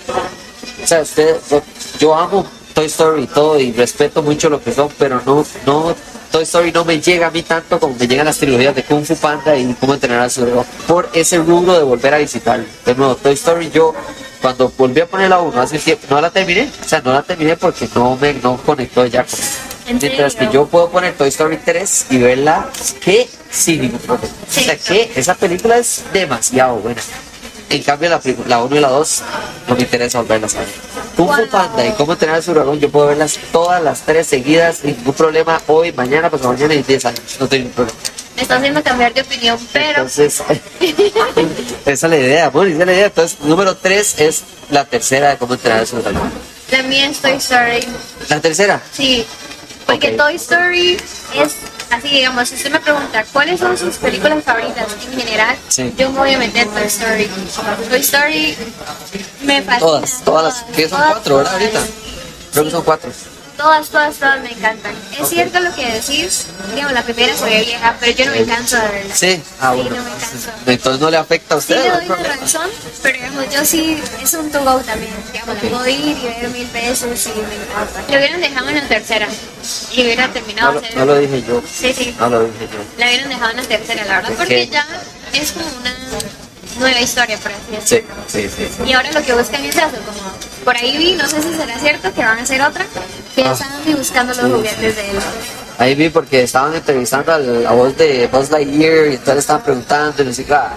o 0.84 0.86
sea, 0.86 1.02
usted, 1.02 1.38
yo- 1.50 1.64
yo 1.98 2.14
amo 2.16 2.46
Toy 2.76 2.86
Story 2.86 3.24
y 3.24 3.28
todo 3.28 3.60
y 3.60 3.72
respeto 3.72 4.22
mucho 4.22 4.48
lo 4.48 4.62
que 4.64 4.74
son, 4.74 4.90
pero 5.00 5.20
no, 5.26 5.44
no, 5.66 5.96
Toy 6.32 6.44
Story 6.44 6.72
no 6.72 6.86
me 6.86 7.02
llega 7.02 7.26
a 7.26 7.32
mí 7.32 7.42
tanto 7.42 7.80
como 7.80 7.96
me 7.96 8.08
llegan 8.08 8.28
las 8.28 8.38
trilogías 8.38 8.76
de 8.76 8.84
Kung 8.84 9.04
Fu 9.06 9.16
Panda 9.16 9.56
y 9.58 9.74
cómo 9.80 9.96
entrenar 9.96 10.22
a 10.22 10.30
su 10.30 10.42
dragón, 10.46 10.66
por 10.88 11.10
ese 11.14 11.40
rubro 11.40 11.74
de 11.74 11.82
volver 11.82 12.14
a 12.14 12.20
visitarlo. 12.20 12.66
De 12.86 12.94
nuevo, 12.94 13.16
Toy 13.16 13.34
Story 13.34 13.72
yo 13.72 13.96
cuando 14.42 14.72
volví 14.78 15.02
a 15.02 15.06
poner 15.06 15.30
la 15.30 15.40
1 15.40 15.62
hace 15.62 15.80
tiempo, 15.80 16.08
no 16.10 16.22
la 16.22 16.30
terminé, 16.30 16.70
o 16.84 16.88
sea, 16.88 17.02
no 17.02 17.14
la 17.14 17.24
terminé 17.24 17.58
porque 17.58 17.88
no 17.94 18.16
me 18.16 18.34
no 18.34 18.58
conectó 18.58 19.06
ya 19.06 19.24
con 19.24 19.40
¿En 19.88 19.98
Mientras 19.98 20.36
que 20.36 20.50
yo 20.52 20.68
puedo 20.68 20.90
poner 20.90 21.16
Toy 21.16 21.30
Story 21.30 21.58
3 21.58 22.06
y 22.12 22.18
verla 22.20 22.70
que 23.02 23.28
sin 23.50 23.82
ningún 23.82 24.00
problema. 24.00 24.34
O 24.48 24.52
sea 24.52 24.78
que 24.78 25.12
esa 25.16 25.34
película 25.34 25.80
es 25.80 26.04
demasiado 26.14 26.76
buena. 26.76 27.02
En 27.72 27.82
cambio 27.82 28.10
la, 28.10 28.22
la 28.48 28.64
1 28.64 28.76
y 28.76 28.80
la 28.80 28.90
2 28.90 29.24
no 29.68 29.76
me 29.76 29.82
interesa 29.82 30.20
volverlas 30.20 30.56
a 30.56 30.60
ver. 30.60 30.70
Kung 31.16 31.28
Wow. 31.28 31.48
Panda 31.50 31.86
y 31.86 31.92
cómo 31.94 32.16
tener 32.16 32.42
su 32.44 32.54
dragón, 32.54 32.80
yo 32.80 32.90
puedo 32.90 33.08
verlas 33.08 33.40
todas 33.52 33.84
las 33.84 34.02
tres 34.02 34.28
seguidas 34.28 34.78
sin 34.78 34.96
ningún 34.96 35.14
problema 35.14 35.60
hoy, 35.68 35.92
mañana, 35.92 36.30
pues 36.30 36.44
mañana 36.44 36.74
y 36.76 36.84
10 36.84 37.06
años. 37.06 37.38
No 37.40 37.48
tengo 37.48 37.64
ningún 37.64 37.74
problema. 37.74 38.00
Me 38.40 38.44
está 38.44 38.56
haciendo 38.56 38.82
cambiar 38.82 39.14
de 39.14 39.20
opinión, 39.20 39.60
pero 39.74 39.90
Entonces, 39.90 40.42
esa 41.86 42.08
es 42.08 42.10
la 42.10 42.16
idea, 42.16 42.48
bueno, 42.50 42.72
esa 42.72 42.80
es 42.84 42.88
la 42.88 42.94
idea. 42.94 43.06
Entonces, 43.08 43.38
número 43.42 43.76
3 43.76 44.20
es 44.22 44.44
la 44.70 44.86
tercera 44.86 45.32
de 45.32 45.38
cómo 45.38 45.56
entrenar 45.56 45.82
a 45.82 45.86
su 45.86 45.98
dragón. 46.02 46.32
es 46.72 47.18
Toy 47.20 47.34
Story. 47.34 47.86
La 48.30 48.40
tercera, 48.40 48.82
Sí, 48.94 49.26
porque. 49.86 50.12
Toy 50.12 50.36
Story 50.36 50.96
es 51.36 51.56
así, 51.90 52.08
digamos, 52.08 52.48
si 52.48 52.56
usted 52.56 52.72
me 52.72 52.80
pregunta 52.80 53.26
cuáles 53.34 53.60
son 53.60 53.78
sus 53.78 53.98
películas 53.98 54.42
favoritas 54.42 54.88
en 55.12 55.20
general, 55.20 55.58
Sí. 55.68 55.94
yo 55.98 56.10
me 56.12 56.20
voy 56.20 56.34
a 56.36 56.38
meter 56.38 56.66
Toy 56.70 56.84
Story. 56.88 57.30
Toy 57.90 58.00
Story 58.00 58.56
me 59.44 59.62
fascina. 59.64 59.80
todas, 59.80 60.22
todas 60.24 60.44
las, 60.46 60.64
que 60.74 60.88
son 60.88 60.98
todas, 60.98 61.12
cuatro, 61.12 61.38
¿verdad? 61.40 61.54
Ahorita. 61.56 61.80
Creo 62.54 62.64
que 62.64 62.72
son 62.72 62.84
cuatro. 62.84 63.12
Todas, 63.60 63.90
todas, 63.90 64.16
todas 64.16 64.40
me 64.42 64.54
encantan. 64.54 64.96
Es 65.12 65.20
Ok. 65.20 65.28
cierto 65.28 65.60
lo 65.60 65.76
que 65.76 65.86
decís, 65.86 66.46
digamos, 66.74 66.94
la 66.94 67.04
primera 67.04 67.36
se 67.36 67.44
ve 67.44 67.60
vieja, 67.66 67.94
pero 68.00 68.12
yo 68.14 68.26
no 68.28 68.32
me 68.32 68.46
canso 68.46 68.78
de 68.78 68.88
verla. 68.88 69.14
Sí, 69.14 69.44
ah, 69.60 69.74
Sí, 69.76 69.82
bueno. 69.82 69.98
no 69.98 70.04
me 70.06 70.10
canso. 70.12 70.50
Entonces 70.66 71.02
no 71.02 71.10
le 71.12 71.18
afecta 71.18 71.56
a 71.56 71.58
Sí 71.62 71.74
usted. 71.74 71.84
le 71.84 71.90
no 72.08 72.16
doy 72.16 72.24
la 72.24 72.36
razón, 72.38 72.70
pero 73.04 73.18
digamos, 73.18 73.50
yo 73.54 73.66
sí, 73.66 74.02
es 74.24 74.34
un 74.36 74.50
to 74.50 74.64
go 74.64 74.80
también, 74.80 75.12
digamos, 75.34 75.62
la 75.62 75.70
puedo 75.70 75.88
ir 75.90 76.00
y 76.18 76.24
ver 76.24 76.50
mil 76.52 76.68
veces 76.70 77.26
y 77.28 77.30
me 77.38 77.56
encanta. 77.56 78.02
Lo 78.08 78.18
hubieran 78.18 78.40
dejado 78.40 78.70
en 78.70 78.76
la 78.78 78.88
tercera 78.88 79.28
y 79.92 80.02
hubiera 80.04 80.32
terminado 80.32 80.72
No, 80.76 80.80
lo- 80.82 80.96
no 80.96 81.06
lo 81.06 81.16
dije 81.20 81.44
yo. 81.46 81.62
Sí, 81.70 81.94
sí, 81.94 82.16
No 82.18 82.30
lo 82.30 82.46
dije 82.46 82.66
yo. 82.72 82.80
la 82.98 83.08
hubieran 83.08 83.28
dejado 83.28 83.52
en 83.52 83.58
la 83.58 83.64
tercera, 83.64 84.06
la 84.06 84.16
verdad, 84.22 84.34
porque 84.38 84.68
ya 84.70 84.88
es 85.34 85.52
como 85.52 85.66
una 85.82 85.94
nueva 86.80 87.02
historia, 87.02 87.38
por 87.38 87.52
así 87.52 87.60
Sí, 87.84 87.96
decirlo. 87.96 88.16
sí, 88.26 88.50
sí. 88.56 88.70
sí. 88.78 88.84
Y 88.90 88.94
ahora 88.94 89.12
lo 89.12 89.22
que 89.22 89.34
buscan 89.34 89.66
es 89.66 89.76
eso, 89.76 89.90
como 89.90 90.32
por 90.64 90.78
ahí 90.78 90.96
vi, 90.98 91.14
no 91.16 91.28
sé 91.28 91.42
si 91.44 91.54
será 91.58 91.78
cierto, 91.80 92.14
que 92.14 92.22
van 92.24 92.40
a 92.40 92.42
hacer 92.44 92.62
otra, 92.62 92.86
que 93.44 93.50
Ah. 93.50 93.54
estaban 93.54 93.82
ahí 93.86 93.94
buscando 93.94 94.34
los 94.34 94.46
Sí, 94.46 94.52
juguetes 94.52 94.96
de 94.96 95.10
él. 95.12 95.18
Ahí 95.78 95.96
vi 95.96 96.10
porque 96.10 96.44
estaban 96.44 96.76
entrevistando 96.76 97.34
a 97.34 97.38
la 97.40 97.72
voz 97.72 97.96
de 97.98 98.28
Buzz 98.28 98.50
Lightyear 98.52 99.08
y 99.08 99.14
entonces 99.16 99.38
estaban 99.38 99.62
preguntando 99.64 100.22
y 100.24 100.26
no 100.26 100.34
sé 100.34 100.46
qué. 100.46 100.54
ah, 100.54 100.74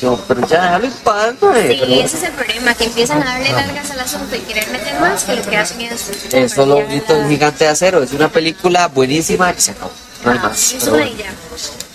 Yo, 0.00 0.18
pero 0.26 0.44
ya 0.48 0.62
déjalo 0.62 0.86
en 0.86 0.92
paz, 0.94 1.34
mae, 1.40 1.68
Sí, 1.74 1.76
pero- 1.80 1.92
ese 1.94 2.16
es 2.16 2.22
el 2.24 2.32
problema, 2.32 2.74
que 2.74 2.84
empiezan 2.86 3.22
a 3.22 3.24
darle 3.24 3.52
largas 3.52 3.88
al 3.92 4.00
asunto 4.00 4.34
y 4.34 4.40
querer 4.40 4.68
meter 4.70 4.98
más, 5.00 5.22
que 5.22 5.36
lo 5.36 5.42
que 5.42 5.56
hacen 5.56 5.80
es... 5.80 6.08
Eso 6.32 6.62
es 6.62 6.68
lo 6.68 6.74
bonito 6.82 7.14
del 7.14 7.28
Gigante 7.28 7.64
de 7.64 7.70
Acero. 7.70 8.02
Es 8.02 8.10
una 8.12 8.28
película 8.28 8.88
buenísima 8.88 9.52
que 9.52 9.60
se 9.60 9.70
acabó. 9.70 9.92
No 10.24 10.32
hay 10.32 10.38
Ah, 10.42 10.48
más. 10.48 10.72
Es 10.72 10.82
una 10.88 11.06
y 11.06 11.16
ya. 11.16 11.32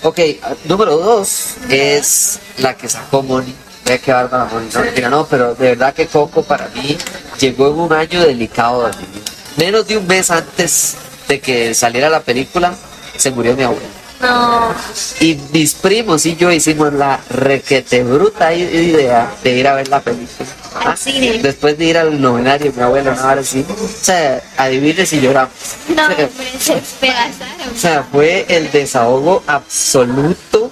Ok, 0.03 0.19
ah, 0.41 0.53
número 0.65 0.95
dos 0.95 1.55
es 1.69 2.39
la 2.59 2.75
que 2.77 2.87
sacó 2.87 3.21
Moni. 3.23 3.53
Ve 3.83 3.99
que 3.99 4.13
bárbara 4.13 4.45
Moni. 4.45 4.69
No, 4.73 4.79
mentira, 4.79 5.09
no, 5.09 5.25
pero 5.25 5.53
de 5.55 5.67
verdad 5.69 5.93
que 5.93 6.07
Coco 6.07 6.43
para 6.43 6.69
mí 6.69 6.97
llegó 7.39 7.67
en 7.67 7.79
un 7.79 7.91
año 7.91 8.21
delicado 8.21 8.87
de 8.87 8.97
mi 8.99 9.03
vida. 9.19 9.26
Menos 9.57 9.87
de 9.87 9.97
un 9.97 10.07
mes 10.07 10.29
antes 10.31 10.95
de 11.27 11.39
que 11.39 11.73
saliera 11.73 12.09
la 12.09 12.21
película, 12.21 12.73
se 13.17 13.31
murió 13.31 13.55
mi 13.55 13.63
abuelo. 13.63 13.85
No, 14.19 14.73
Y 15.19 15.37
mis 15.53 15.75
primos 15.75 16.25
y 16.25 16.35
yo 16.35 16.51
hicimos 16.51 16.91
la 16.91 17.19
requete 17.29 18.01
bruta 18.03 18.51
idea 18.51 19.31
de 19.43 19.51
ir 19.51 19.67
a 19.67 19.75
ver 19.75 19.87
la 19.89 19.99
película. 20.01 20.49
Al 20.75 20.87
Ajá. 20.87 20.97
cine. 20.97 21.37
Después 21.39 21.77
de 21.77 21.85
ir 21.85 21.97
al 21.99 22.19
novenario, 22.19 22.73
mi 22.75 22.81
abuelo, 22.81 23.13
no, 23.13 23.21
ahora 23.21 23.43
sí. 23.43 23.63
O 23.69 23.87
sea, 24.03 24.41
adivine 24.57 25.05
si 25.05 25.19
lloramos. 25.21 25.51
no, 25.89 25.93
O 25.93 25.95
sea, 25.95 26.05
hombre, 26.25 26.29
se 26.59 26.75
despedazaron. 26.75 27.69
o 27.75 27.77
sea, 27.79 28.07
fue 28.11 28.45
el 28.49 28.71
desahogo 28.71 29.43
absoluto 29.45 30.71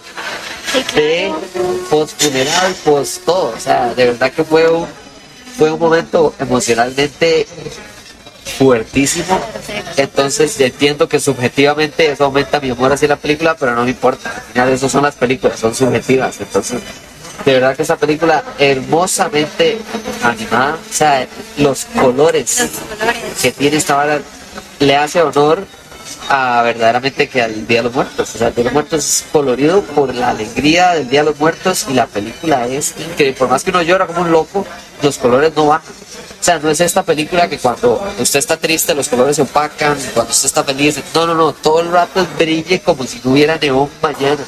Sí, 0.74 0.84
de 0.96 1.32
post 1.92 2.20
funeral, 2.22 2.76
post 2.84 3.26
todo. 3.26 3.54
O 3.56 3.60
sea, 3.60 3.94
de 3.94 4.06
verdad 4.08 4.32
que 4.32 4.44
fue 4.44 4.68
un, 4.70 4.88
fue 5.58 5.72
un 5.72 5.80
momento 5.80 6.34
emocionalmente 6.40 7.46
fuertísimo. 8.46 9.40
Entonces 9.98 10.60
entiendo 10.60 11.10
que 11.10 11.20
subjetivamente 11.20 12.12
eso 12.12 12.26
aumenta 12.26 12.60
mi 12.60 12.70
amor 12.70 12.94
hacia 12.94 13.08
la 13.08 13.18
película, 13.18 13.56
pero 13.56 13.76
no 13.76 13.84
me 13.84 13.90
importa. 13.92 14.30
Al 14.30 14.54
final 14.54 14.70
eso 14.70 14.90
son 14.90 15.04
las 15.04 15.16
películas, 15.16 15.60
son 15.60 15.76
subjetivas. 15.76 16.40
Entonces, 16.40 16.82
de 17.44 17.54
verdad 17.54 17.76
que 17.76 17.84
esa 17.84 17.98
película 17.98 18.44
hermosamente 18.60 19.80
animada, 20.24 20.76
o 20.76 20.94
sea, 20.94 21.28
los 21.58 21.86
colores 21.86 22.60
Los 22.60 22.70
colores. 22.98 23.22
que 23.42 23.52
tiene 23.52 23.78
esta 23.78 23.96
vara 23.96 24.22
le 24.80 24.96
hace 24.96 25.22
honor 25.22 25.66
a 26.30 26.62
verdaderamente 26.64 27.28
que 27.28 27.42
al 27.42 27.68
Día 27.68 27.80
de 27.80 27.84
los 27.84 27.94
Muertos. 27.94 28.36
O 28.36 28.38
sea, 28.38 28.48
el 28.50 28.56
Día 28.56 28.64
de 28.64 28.70
los 28.70 28.74
Muertos 28.74 29.00
es 29.00 29.26
colorido 29.32 29.82
por 29.82 30.14
la 30.14 30.30
alegría 30.30 30.94
del 30.94 31.10
Día 31.10 31.22
de 31.22 31.32
los 31.32 31.40
Muertos 31.40 31.86
y 31.90 31.94
la 31.94 32.08
película 32.08 32.68
es 32.68 32.96
increíble. 32.98 33.38
Por 33.38 33.50
más 33.50 33.64
que 33.64 33.70
uno 33.70 33.82
llora 33.82 34.08
como 34.08 34.22
un 34.22 34.32
loco, 34.32 34.66
los 35.02 35.18
colores 35.18 35.54
no 35.56 35.68
van. 35.68 35.82
O 35.82 36.44
sea, 36.46 36.60
no 36.60 36.70
es 36.70 36.80
esta 36.80 37.04
película 37.04 37.50
que 37.50 37.58
cuando 37.58 38.08
usted 38.20 38.40
está 38.40 38.58
triste 38.58 38.94
los 38.94 39.10
colores 39.10 39.36
se 39.36 39.42
opacan, 39.42 39.98
cuando 40.14 40.32
usted 40.32 40.46
está 40.46 40.64
feliz, 40.64 41.00
no, 41.14 41.26
no, 41.26 41.34
no, 41.34 41.54
todo 41.54 41.82
el 41.82 41.92
rato 41.92 42.26
brille 42.38 42.82
como 42.82 43.04
si 43.04 43.20
no 43.24 43.32
hubiera 43.32 43.58
neón 43.58 43.90
mañana 44.02 44.44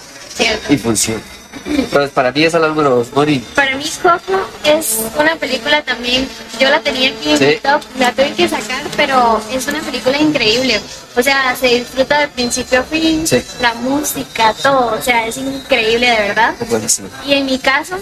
y 0.69 0.77
funciona. 0.77 1.36
Entonces, 1.65 2.11
para 2.11 2.31
mí 2.31 2.43
esa 2.43 2.57
es 2.57 2.61
la 2.61 2.67
número 2.69 2.89
dos, 2.91 3.07
Moni. 3.13 3.39
Para 3.55 3.75
mí 3.75 3.83
Coco 4.01 4.39
es 4.63 4.99
una 5.17 5.35
película 5.35 5.81
también, 5.83 6.27
yo 6.59 6.69
la 6.69 6.79
tenía 6.81 7.09
aquí 7.09 7.31
en 7.31 7.37
Sí. 7.37 7.45
mi 7.45 7.55
top, 7.57 7.81
la 7.99 8.11
tuve 8.11 8.33
que 8.33 8.47
sacar, 8.49 8.81
pero 8.95 9.41
es 9.51 9.67
una 9.67 9.79
película 9.79 10.17
increíble. 10.17 10.79
O 11.15 11.21
sea, 11.23 11.55
se 11.55 11.67
disfruta 11.67 12.19
de 12.19 12.27
principio 12.29 12.81
a 12.81 12.83
fin, 12.83 13.25
Sí. 13.27 13.41
la 13.61 13.73
música, 13.75 14.53
todo, 14.61 14.95
o 14.97 15.01
sea, 15.01 15.25
es 15.27 15.37
increíble 15.37 16.09
de 16.09 16.17
verdad. 16.27 16.53
Buenísimo. 16.69 17.09
Y 17.25 17.33
en 17.33 17.45
mi 17.45 17.57
caso, 17.59 17.95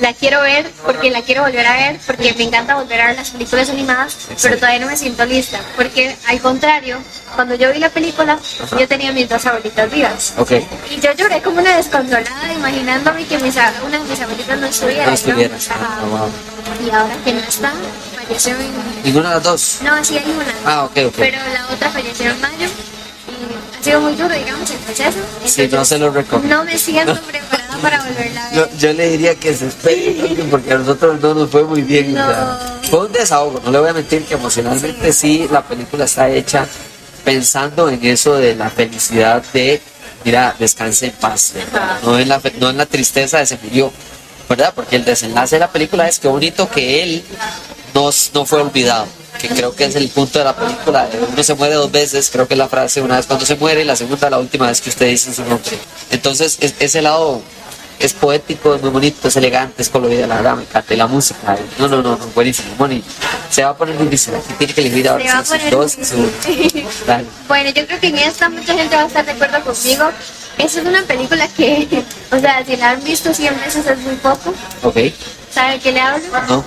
la 0.00 0.12
quiero 0.12 0.40
ver 0.42 0.70
porque 0.84 1.10
la 1.10 1.22
quiero 1.22 1.42
volver 1.42 1.66
a 1.66 1.72
ver, 1.76 2.00
porque 2.06 2.34
me 2.34 2.44
encanta 2.44 2.74
volver 2.76 3.00
a 3.00 3.06
ver 3.08 3.16
las 3.16 3.30
películas 3.30 3.68
animadas, 3.70 4.16
pero 4.42 4.56
todavía 4.56 4.80
no 4.80 4.86
me 4.86 4.96
siento 4.96 5.24
lista. 5.26 5.60
Porque 5.76 6.16
al 6.26 6.40
contrario, 6.40 6.98
cuando 7.34 7.54
yo 7.54 7.72
vi 7.72 7.78
la 7.78 7.90
película, 7.90 8.38
yo 8.78 8.88
tenía 8.88 9.12
mis 9.12 9.28
dos 9.28 9.44
abuelitas 9.46 9.90
vivas. 9.90 10.34
Ok, 10.38 10.52
Y 10.90 11.00
yo 11.00 11.12
lloré 11.12 11.42
como 11.42 11.60
una 11.60 11.76
desconsolada 11.76 12.52
imaginándome 12.52 13.26
que 13.26 13.38
mis, 13.38 13.56
una 13.56 13.98
de 13.98 14.04
mis 14.04 14.20
abuelitas 14.20 14.58
no 14.58 14.66
estuviera. 14.66 15.04
no 15.04 15.08
¿no? 15.10 15.14
estuvieras. 15.14 15.70
Ajá. 15.70 15.98
Ah, 16.00 16.04
wow. 16.06 16.86
Y 16.86 16.90
ahora 16.90 17.14
que 17.24 17.32
no 17.32 17.40
está, 17.40 17.72
falleció 18.14 18.54
en... 18.56 19.02
Ninguna 19.04 19.30
de 19.30 19.34
las 19.36 19.44
dos. 19.44 19.78
No, 19.82 20.04
sí 20.04 20.18
hay 20.18 20.30
una. 20.30 20.54
Ah, 20.64 20.84
ok, 20.84 20.96
ok. 21.06 21.14
Pero 21.16 21.38
la 21.52 21.66
otra 21.72 21.90
falleció 21.90 22.30
en 22.30 22.40
mayo. 22.40 22.68
Ha 23.78 23.82
sido 23.82 24.00
muy 24.00 24.14
duro, 24.14 24.34
digamos, 24.34 24.68
el 24.70 24.76
proceso. 24.78 25.18
Sí, 25.44 25.58
no 25.58 25.64
Entonces, 25.64 25.88
se 25.88 25.98
lo 25.98 26.10
recomiendo. 26.10 26.56
No 26.56 26.64
me 26.64 26.76
siento 26.78 27.20
preparada 27.22 27.76
para 27.80 28.02
volverla 28.04 28.46
a 28.46 28.50
ver. 28.50 28.58
Yo, 28.58 28.76
yo 28.78 28.92
le 28.92 29.08
diría 29.10 29.34
que 29.36 29.54
se 29.54 29.68
espere 29.68 30.44
porque 30.50 30.72
a 30.72 30.78
nosotros 30.78 31.20
no 31.20 31.34
nos 31.34 31.50
fue 31.50 31.64
muy 31.64 31.82
bien. 31.82 32.10
o 32.18 32.26
sea, 32.26 32.58
No. 32.82 32.88
fue 32.90 33.06
un 33.06 33.12
desahogo, 33.12 33.60
no 33.64 33.70
le 33.70 33.78
voy 33.78 33.88
a 33.90 33.92
mentir 33.92 34.24
que 34.24 34.34
emocionalmente 34.34 35.12
sí, 35.12 35.46
la 35.50 35.62
película 35.62 36.04
está 36.06 36.28
hecha 36.28 36.66
pensando 37.24 37.88
en 37.88 38.04
eso 38.04 38.34
de 38.36 38.54
la 38.56 38.70
felicidad 38.70 39.42
de, 39.52 39.80
mira, 40.24 40.54
descanse 40.58 41.06
en 41.06 41.12
paz, 41.12 41.52
no, 42.02 42.18
en 42.18 42.28
la, 42.28 42.40
no 42.58 42.70
en 42.70 42.78
la 42.78 42.86
tristeza 42.86 43.38
de 43.38 43.46
se 43.46 43.58
murió, 43.62 43.92
¿verdad? 44.48 44.72
Porque 44.74 44.96
el 44.96 45.04
desenlace 45.04 45.56
de 45.56 45.60
la 45.60 45.70
película 45.70 46.08
es 46.08 46.18
que 46.18 46.26
bonito 46.28 46.68
que 46.70 47.02
él 47.02 47.24
no, 47.94 48.10
no 48.34 48.46
fue 48.46 48.62
olvidado. 48.62 49.06
Que 49.40 49.48
creo 49.48 49.74
que 49.74 49.84
es 49.84 49.94
el 49.94 50.08
punto 50.08 50.38
de 50.38 50.44
la 50.44 50.56
película. 50.56 51.08
Uno 51.32 51.42
se 51.42 51.54
muere 51.54 51.74
dos 51.74 51.90
veces, 51.92 52.28
creo 52.30 52.48
que 52.48 52.54
es 52.54 52.58
la 52.58 52.68
frase, 52.68 53.00
una 53.00 53.16
vez 53.16 53.26
cuando 53.26 53.46
se 53.46 53.54
muere 53.56 53.82
y 53.82 53.84
la 53.84 53.94
segunda 53.96 54.28
la 54.30 54.38
última 54.38 54.66
vez 54.66 54.80
que 54.80 54.90
usted 54.90 55.06
dice 55.08 55.32
su 55.32 55.44
nombre. 55.44 55.78
Entonces, 56.10 56.58
es- 56.60 56.74
ese 56.80 57.02
lado 57.02 57.40
es 58.00 58.12
poético, 58.14 58.74
es 58.74 58.80
muy 58.82 58.90
bonito, 58.90 59.28
es 59.28 59.36
elegante, 59.36 59.82
es 59.82 59.88
colorido, 59.88 60.26
la 60.26 60.36
verdad, 60.36 60.56
me 60.56 60.62
encanta. 60.62 60.94
Y 60.94 60.96
la 60.96 61.06
música, 61.06 61.54
eh, 61.54 61.64
no, 61.78 61.88
no, 61.88 62.02
no, 62.02 62.16
no, 62.16 62.26
buenísimo, 62.34 62.68
Moni. 62.78 63.02
Se 63.50 63.62
va 63.64 63.70
a 63.70 63.76
poner 63.76 63.98
difícil, 63.98 64.34
aquí 64.34 64.52
tiene 64.58 64.74
que 64.74 64.80
elegir 64.82 65.08
ahora 65.08 65.38
a 65.38 65.44
sus 65.44 65.56
poner 65.56 65.70
dos 65.72 65.92
su... 65.92 66.30
Bueno, 67.48 67.70
yo 67.70 67.86
creo 67.86 68.00
que 68.00 68.06
en 68.08 68.18
esta 68.18 68.48
mucha 68.48 68.74
gente 68.74 68.94
va 68.96 69.02
a 69.02 69.06
estar 69.06 69.24
de 69.24 69.32
acuerdo 69.32 69.62
conmigo. 69.64 70.04
Esa 70.58 70.80
es 70.80 70.86
una 70.86 71.02
película 71.02 71.46
que, 71.48 71.86
o 72.32 72.38
sea, 72.38 72.64
si 72.64 72.76
la 72.76 72.90
han 72.90 73.04
visto 73.04 73.32
100 73.32 73.60
veces 73.60 73.86
es 73.86 73.98
muy 73.98 74.16
poco. 74.16 74.52
Ok, 74.82 74.96
¿Sabe 75.52 75.78
qué 75.80 75.92
le 75.92 76.00
hablo? 76.00 76.24
¿no? 76.48 76.64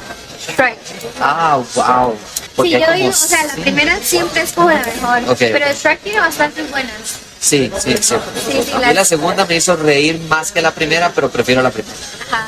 Strike. 0.52 0.78
Ah, 1.22 1.60
wow. 1.76 2.16
Porque 2.56 2.72
Sí, 2.72 2.80
yo 2.80 2.86
como 2.86 2.98
digo, 2.98 3.10
o 3.10 3.14
sea, 3.14 3.44
la 3.46 3.54
primera 3.54 4.00
siempre 4.04 4.42
es 4.42 4.52
como 4.52 4.70
la 4.70 4.80
mejor. 4.84 5.38
Pero 5.38 5.66
Strike 5.68 6.02
tiene 6.02 6.20
bastantes 6.20 6.70
buenas. 6.70 6.92
Sí, 7.40 7.72
sí, 7.84 7.96
sí. 8.02 8.16
Sí, 8.46 8.62
sí, 8.66 8.72
a 8.74 8.78
mí 8.78 8.82
la- 8.82 8.94
la 8.94 9.06
segunda 9.06 9.46
me 9.46 9.56
hizo 9.56 9.76
reír 9.76 10.20
más 10.30 10.52
que 10.52 10.62
la 10.62 10.72
primera, 10.74 11.12
pero 11.14 11.30
prefiero 11.30 11.62
la 11.62 11.72
primera. 11.72 11.96
Ajá. 12.30 12.48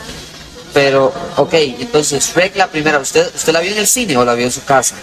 Pero, 0.74 1.14
ok, 1.38 1.54
entonces 1.54 2.24
Shrek 2.34 2.56
la 2.56 2.68
primera, 2.68 3.00
¿usted, 3.00 3.32
¿usted 3.34 3.54
la 3.54 3.60
vio 3.60 3.72
en 3.72 3.78
el 3.78 3.88
cine 3.88 4.18
o 4.18 4.26
la 4.26 4.34
vio 4.34 4.46
en 4.46 4.52
su 4.52 4.64
casa? 4.64 4.96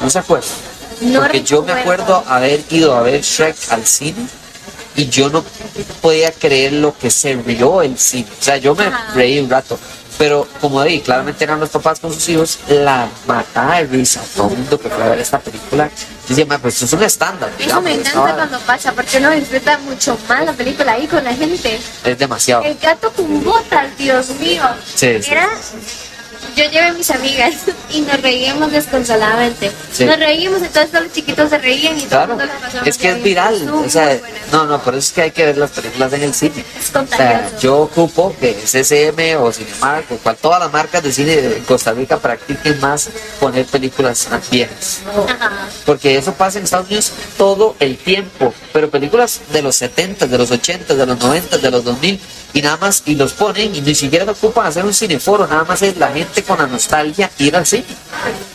¿No 0.00 0.08
se 0.08 0.18
acuerda? 0.20 0.46
No 1.00 1.20
Porque 1.20 1.42
yo 1.42 1.62
me 1.62 1.72
acuerdo 1.72 2.24
haber 2.26 2.60
ido 2.70 2.94
a 2.96 3.02
ver 3.02 3.20
Shrek 3.22 3.56
al 3.70 3.86
cine 3.86 4.26
y 4.96 5.08
yo 5.08 5.28
no 5.30 5.44
podía 6.00 6.30
creer 6.32 6.74
lo 6.74 6.96
que 6.96 7.10
se 7.10 7.34
rió 7.34 7.82
el 7.82 7.98
cine. 7.98 8.28
O 8.40 8.42
sea, 8.42 8.56
yo 8.56 8.74
me 8.74 8.84
Ajá. 8.86 9.12
reí 9.14 9.38
un 9.38 9.48
rato. 9.50 9.78
Pero 10.20 10.46
como 10.60 10.82
di, 10.84 11.00
claramente 11.00 11.44
eran 11.44 11.58
los 11.58 11.70
papás 11.70 11.98
con 11.98 12.12
sus 12.12 12.28
hijos, 12.28 12.58
la 12.68 13.08
matada 13.26 13.76
de 13.76 13.84
risa. 13.86 14.20
Todo 14.36 14.50
el 14.50 14.58
mundo 14.58 14.78
que 14.78 14.90
fue 14.90 15.02
a 15.02 15.08
ver 15.08 15.18
esta 15.18 15.38
película 15.38 15.88
"Ma, 16.46 16.58
pues 16.58 16.76
eso 16.76 16.84
es 16.84 16.92
un 16.92 17.02
estándar. 17.02 17.48
Eso 17.48 17.58
digamos, 17.58 17.84
me 17.84 17.94
encanta 17.94 18.34
cuando 18.34 18.58
pasa, 18.60 18.92
porque 18.92 19.16
uno 19.16 19.30
disfruta 19.30 19.78
mucho 19.78 20.18
más 20.28 20.44
la 20.44 20.52
película 20.52 20.92
ahí 20.92 21.06
con 21.06 21.24
la 21.24 21.34
gente. 21.34 21.80
Es 22.04 22.18
demasiado. 22.18 22.64
El 22.64 22.76
gato 22.76 23.10
con 23.12 23.42
botas, 23.42 23.96
Dios 23.96 24.28
mío. 24.38 24.62
Sí, 24.94 25.22
sí. 25.22 25.30
Yo 26.60 26.70
llevé 26.70 26.88
a 26.88 26.92
mis 26.92 27.10
amigas 27.10 27.54
y 27.90 28.02
nos 28.02 28.20
reíamos 28.20 28.70
desconsoladamente. 28.70 29.72
Sí. 29.92 30.04
Nos 30.04 30.18
reíamos, 30.18 30.60
entonces 30.60 30.90
todos 30.90 31.04
los 31.04 31.12
chiquitos 31.14 31.48
se 31.48 31.56
reían 31.56 31.96
y 31.96 32.02
todo 32.02 32.08
Claro, 32.10 32.22
el 32.24 32.38
mundo 32.38 32.44
la 32.44 32.60
pasaba 32.60 32.86
es 32.86 32.98
que 32.98 33.08
es 33.08 33.22
viral. 33.22 33.70
O 33.70 33.88
sea, 33.88 34.20
no, 34.52 34.66
no, 34.66 34.78
por 34.82 34.94
eso 34.94 35.06
es 35.06 35.12
que 35.12 35.22
hay 35.22 35.30
que 35.30 35.46
ver 35.46 35.56
las 35.56 35.70
películas 35.70 36.12
en 36.12 36.22
el 36.22 36.34
cine. 36.34 36.62
Es 36.78 36.94
O 36.94 37.06
sea, 37.06 37.50
yo 37.58 37.78
ocupo 37.78 38.36
que 38.38 38.52
SSM 38.52 39.42
o 39.42 39.50
Cinemark 39.50 40.12
o 40.12 40.16
cual, 40.18 40.36
todas 40.36 40.60
las 40.60 40.70
marcas 40.70 41.02
de 41.02 41.12
cine 41.12 41.36
de 41.36 41.58
Costa 41.60 41.92
Rica 41.92 42.18
practiquen 42.18 42.78
más 42.78 43.08
poner 43.38 43.64
películas 43.64 44.28
viejas. 44.50 45.00
Ajá. 45.26 45.66
Porque 45.86 46.18
eso 46.18 46.34
pasa 46.34 46.58
en 46.58 46.64
Estados 46.64 46.88
Unidos 46.88 47.12
todo 47.38 47.74
el 47.80 47.96
tiempo. 47.96 48.52
Pero 48.74 48.90
películas 48.90 49.40
de 49.50 49.62
los 49.62 49.76
70, 49.76 50.26
de 50.26 50.36
los 50.36 50.50
80, 50.50 50.94
de 50.94 51.06
los 51.06 51.18
90, 51.18 51.56
de 51.56 51.70
los 51.70 51.84
2000 51.84 52.20
y 52.52 52.62
nada 52.62 52.76
más, 52.78 53.02
y 53.06 53.14
los 53.14 53.32
ponen 53.32 53.74
y 53.74 53.80
ni 53.80 53.94
siquiera 53.94 54.24
se 54.24 54.30
ocupan 54.32 54.66
hacer 54.66 54.84
un 54.84 54.92
cineforo, 54.94 55.46
nada 55.46 55.64
más 55.64 55.80
es 55.82 55.96
la 55.96 56.08
gente 56.12 56.42
con 56.42 56.58
la 56.58 56.66
nostalgia 56.66 57.30
ir 57.38 57.54
al 57.56 57.66
cine. 57.66 57.84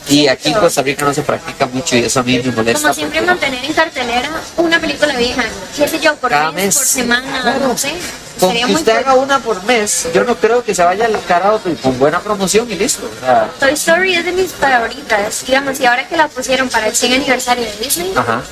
Y 0.08 0.28
aquí 0.28 0.48
en 0.50 0.54
Costa 0.54 0.82
Rica 0.82 1.04
no 1.04 1.12
se 1.14 1.22
practica 1.22 1.66
mucho 1.66 1.96
y 1.96 2.00
eso 2.04 2.20
a 2.20 2.22
mí 2.22 2.38
me 2.38 2.52
molesta. 2.52 2.80
Como 2.82 2.94
siempre 2.94 3.20
mantener 3.22 3.64
en 3.64 3.72
cartelera 3.72 4.30
una 4.56 4.80
película 4.80 5.16
vieja, 5.16 5.44
qué 5.76 5.88
sé 5.88 5.98
yo, 6.00 6.14
por 6.16 6.30
Cada 6.30 6.52
mes, 6.52 6.66
mes. 6.66 6.76
por 6.76 6.86
semana, 6.86 7.40
Claro. 7.42 7.68
no 7.68 7.78
sé. 7.78 7.92
Con 8.38 8.50
Sería 8.50 8.66
que 8.66 8.72
muy 8.72 8.80
usted 8.80 8.92
cool. 8.92 9.02
haga 9.04 9.14
una 9.14 9.38
por 9.38 9.62
mes, 9.64 10.08
yo 10.12 10.22
no 10.24 10.36
creo 10.36 10.62
que 10.62 10.74
se 10.74 10.84
vaya 10.84 11.06
al 11.06 11.18
carajo 11.24 11.58
con 11.82 11.98
buena 11.98 12.20
promoción 12.20 12.70
y 12.70 12.74
listo. 12.74 13.08
O 13.16 13.20
sea, 13.24 13.48
Toy 13.58 13.72
Story 13.72 14.14
es 14.14 14.24
de 14.26 14.32
mis 14.32 14.52
favoritas, 14.52 15.44
digamos, 15.46 15.80
y 15.80 15.86
ahora 15.86 16.06
que 16.06 16.16
la 16.18 16.28
pusieron 16.28 16.68
para 16.68 16.88
el 16.88 16.94
100 16.94 17.14
aniversario 17.14 17.64
de 17.64 17.72
Disney, 17.82 18.12
ajá. 18.14 18.42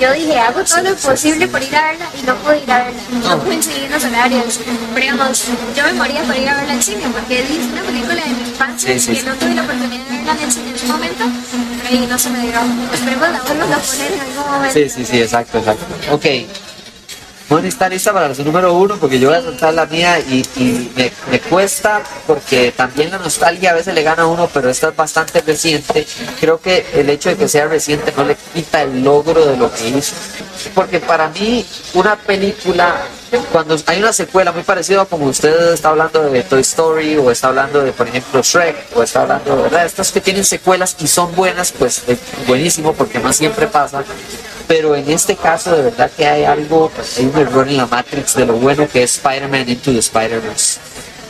yo 0.00 0.12
dije, 0.12 0.36
hago 0.38 0.64
todo 0.64 0.82
lo 0.82 0.96
posible 0.96 1.46
por 1.46 1.62
ir 1.62 1.76
a 1.76 1.82
verla 1.92 2.06
y 2.20 2.22
no 2.26 2.34
pude 2.36 2.58
ir 2.58 2.72
a 2.72 2.78
verla. 2.84 3.00
No 3.22 3.38
coincidí 3.44 3.84
en 3.84 3.92
los 3.92 4.04
horarios. 4.04 4.60
Pero 4.94 5.00
digamos, 5.12 5.44
yo 5.76 5.84
me 5.84 5.92
moría 5.92 6.22
por 6.22 6.36
ir 6.36 6.48
a 6.48 6.54
verla 6.56 6.72
al 6.72 6.82
cine 6.82 7.04
porque 7.12 7.40
es 7.40 7.50
una 7.72 7.82
película 7.82 8.14
de 8.24 8.30
mi 8.30 8.48
infancia 8.50 8.92
Sí, 8.94 8.98
sí, 9.00 9.12
que 9.14 9.20
sí. 9.20 9.26
no 9.26 9.34
tuve 9.36 9.54
la 9.54 9.62
oportunidad 9.62 10.04
de 10.06 10.16
verla 10.16 10.32
en 10.32 10.40
el 10.40 10.52
cine 10.52 10.70
en 10.70 10.74
ese 10.74 10.86
momento. 10.86 11.24
Pero 11.82 11.88
ahí 12.00 12.06
no 12.08 12.18
se 12.18 12.30
me 12.30 12.40
dio. 12.40 12.60
Esperemos 12.92 13.28
la 13.30 13.40
vuelvan 13.42 13.72
a 13.72 13.78
poner 13.78 14.12
en 14.12 14.20
algún 14.20 14.50
momento. 14.50 14.74
Sí, 14.74 14.88
sí, 14.88 15.04
sí, 15.06 15.20
exacto, 15.22 15.58
exacto. 15.58 15.84
Ok. 16.12 16.26
Moni 17.50 17.66
está 17.66 17.88
lista 17.88 18.12
para 18.12 18.32
su 18.32 18.44
número 18.44 18.72
uno 18.74 18.96
porque 19.00 19.18
yo 19.18 19.28
voy 19.28 19.38
a 19.38 19.42
soltar 19.42 19.74
la 19.74 19.84
mía 19.84 20.20
y, 20.20 20.88
me, 20.94 21.40
cuesta 21.40 22.00
porque 22.24 22.70
también 22.70 23.10
la 23.10 23.18
nostalgia 23.18 23.72
a 23.72 23.74
veces 23.74 23.92
le 23.92 24.04
gana 24.04 24.22
a 24.22 24.26
uno, 24.26 24.48
pero 24.54 24.70
esta 24.70 24.90
es 24.90 24.96
bastante 24.96 25.40
reciente. 25.40 26.06
Creo 26.38 26.60
que 26.60 26.86
el 26.94 27.10
hecho 27.10 27.30
de 27.30 27.36
que 27.36 27.48
sea 27.48 27.66
reciente 27.66 28.14
no 28.16 28.22
le 28.22 28.36
quita 28.54 28.82
el 28.82 29.02
logro 29.02 29.44
de 29.44 29.56
lo 29.56 29.68
que 29.72 29.88
hizo. 29.88 30.14
Porque 30.76 31.00
para 31.00 31.28
mí 31.30 31.66
una 31.94 32.14
película, 32.14 32.94
cuando 33.50 33.76
hay 33.86 33.98
una 33.98 34.12
secuela 34.12 34.52
muy 34.52 34.62
parecida 34.62 35.02
a 35.02 35.06
como 35.06 35.26
usted 35.26 35.72
está 35.72 35.88
hablando 35.88 36.22
de 36.22 36.44
Toy 36.44 36.60
Story 36.60 37.16
o 37.16 37.32
está 37.32 37.48
hablando 37.48 37.82
de, 37.82 37.90
por 37.90 38.06
ejemplo, 38.06 38.42
Shrek 38.42 38.76
o 38.94 39.02
está 39.02 39.22
hablando 39.22 39.56
de 39.56 39.62
verdad, 39.62 39.86
estas 39.86 40.12
que 40.12 40.20
tienen 40.20 40.44
secuelas 40.44 40.94
y 41.00 41.08
son 41.08 41.34
buenas, 41.34 41.72
pues 41.72 42.04
es 42.06 42.20
buenísimo 42.46 42.92
porque 42.92 43.18
no 43.18 43.32
siempre 43.32 43.66
pasa 43.66 44.04
pero 44.70 44.94
en 44.94 45.10
este 45.10 45.34
caso 45.34 45.76
de 45.76 45.82
verdad 45.82 46.08
que 46.16 46.24
hay 46.24 46.44
algo, 46.44 46.92
hay 47.18 47.24
un 47.24 47.36
error 47.36 47.66
en 47.66 47.76
la 47.76 47.86
Matrix 47.86 48.36
de 48.36 48.46
lo 48.46 48.52
bueno 48.52 48.86
que 48.88 49.02
es 49.02 49.16
Spider-Man 49.16 49.68
Into 49.68 49.90
the 49.90 49.98
Spider-Verse. 49.98 50.78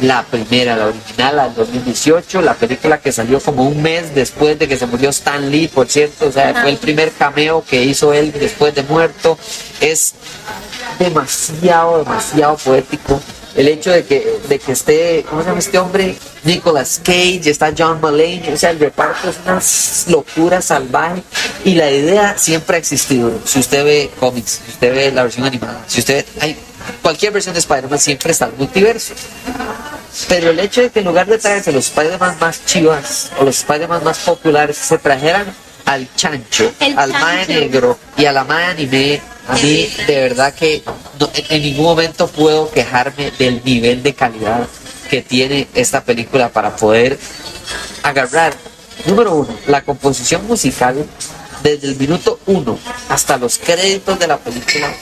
La 0.03 0.23
primera, 0.25 0.77
la 0.77 0.89
original, 0.89 1.37
la 1.37 1.45
del 1.45 1.55
2018, 1.55 2.43
la 2.43 2.53
película 2.53 2.99
que 2.99 3.11
salió 3.13 3.41
como 3.41 3.67
un 3.67 3.81
mes 3.81 4.15
después 4.15 4.59
de 4.59 4.69
que 4.69 4.77
se 4.77 4.85
murió 4.85 5.09
Stan 5.09 5.51
Lee, 5.51 5.69
por 5.69 5.89
cierto, 5.89 6.27
o 6.29 6.33
sea, 6.33 6.53
fue 6.61 6.69
el 6.69 6.77
primer 6.77 7.13
cameo 7.13 7.65
que 7.67 7.83
hizo 7.83 8.13
él 8.13 8.31
después 8.31 8.75
de 8.75 8.83
muerto. 8.83 9.39
Es 9.81 10.13
demasiado, 10.99 12.05
demasiado 12.05 12.59
poético 12.59 13.23
el 13.57 13.69
hecho 13.69 13.91
de 13.91 14.05
que, 14.05 14.39
de 14.49 14.59
que 14.59 14.73
esté, 14.73 15.25
¿cómo 15.29 15.43
se 15.43 15.49
llama 15.49 15.59
este 15.59 15.79
hombre? 15.79 16.17
Nicolas 16.45 17.01
Cage, 17.05 17.43
está 17.51 17.73
John 17.77 18.01
Mulaney, 18.01 18.51
o 18.53 18.57
sea, 18.57 18.71
el 18.71 18.79
reparto 18.79 19.29
es 19.29 19.37
una 19.45 19.61
locura 20.13 20.63
salvaje 20.63 21.23
y 21.65 21.75
la 21.75 21.91
idea 21.91 22.39
siempre 22.39 22.77
ha 22.77 22.79
existido. 22.79 23.33
Si 23.45 23.59
usted 23.59 23.85
ve 23.85 24.11
cómics, 24.19 24.61
si 24.65 24.71
usted 24.73 24.95
ve 24.95 25.13
la 25.13 25.25
versión 25.25 25.47
animada, 25.47 25.85
si 25.87 26.01
usted 26.01 26.25
ve, 26.25 26.43
hay 26.43 26.57
cualquier 27.03 27.33
versión 27.33 27.55
de 27.55 27.61
Spider-Man 27.61 27.99
siempre 27.99 28.33
está 28.33 28.47
el 28.47 28.53
multiverso. 28.57 29.15
Pero 30.29 30.51
el 30.51 30.59
hecho 30.59 30.81
de 30.83 30.91
que 30.91 31.01
en 31.01 31.07
lugar 31.07 31.27
de 31.27 31.39
traerse 31.39 31.73
los 31.73 31.87
Spider-Man 31.87 32.37
más 32.41 32.65
chivas 32.67 33.31
o 33.39 33.45
los 33.45 33.59
Spider-Man 33.59 34.03
más 34.05 34.19
populares, 34.21 34.77
se 34.77 34.99
trajeran 34.99 35.47
al 35.85 36.09
chancho, 36.15 36.73
El 36.81 36.99
al 36.99 37.11
mae 37.13 37.47
chancho. 37.47 37.61
negro 37.61 37.99
y 38.17 38.25
a 38.25 38.33
la 38.33 38.45
mae 38.45 38.65
anime, 38.67 39.21
a 39.49 39.55
mí 39.55 39.89
de 40.07 40.21
verdad 40.21 40.55
que 40.55 40.83
no- 41.21 41.31
en, 41.35 41.63
ningún 41.63 41.85
momento 41.85 42.27
puedo 42.27 42.71
quejarme 42.71 43.31
del 43.39 43.63
nivel 43.65 44.03
de 44.03 44.15
calidad 44.15 44.67
que 45.09 45.23
tiene 45.23 45.69
esta 45.75 46.03
película 46.03 46.49
para 46.49 46.75
poder 46.77 47.19
agarrar, 48.03 48.55
número 49.07 49.35
uno, 49.35 49.49
la 49.67 49.83
composición 49.83 50.47
musical 50.47 51.07
desde 51.63 51.89
el 51.89 51.97
minuto 51.97 52.41
uno 52.47 52.79
hasta 53.09 53.37
los 53.37 53.59
créditos 53.59 54.19
de 54.19 54.27
la 54.27 54.39
película 54.39 54.93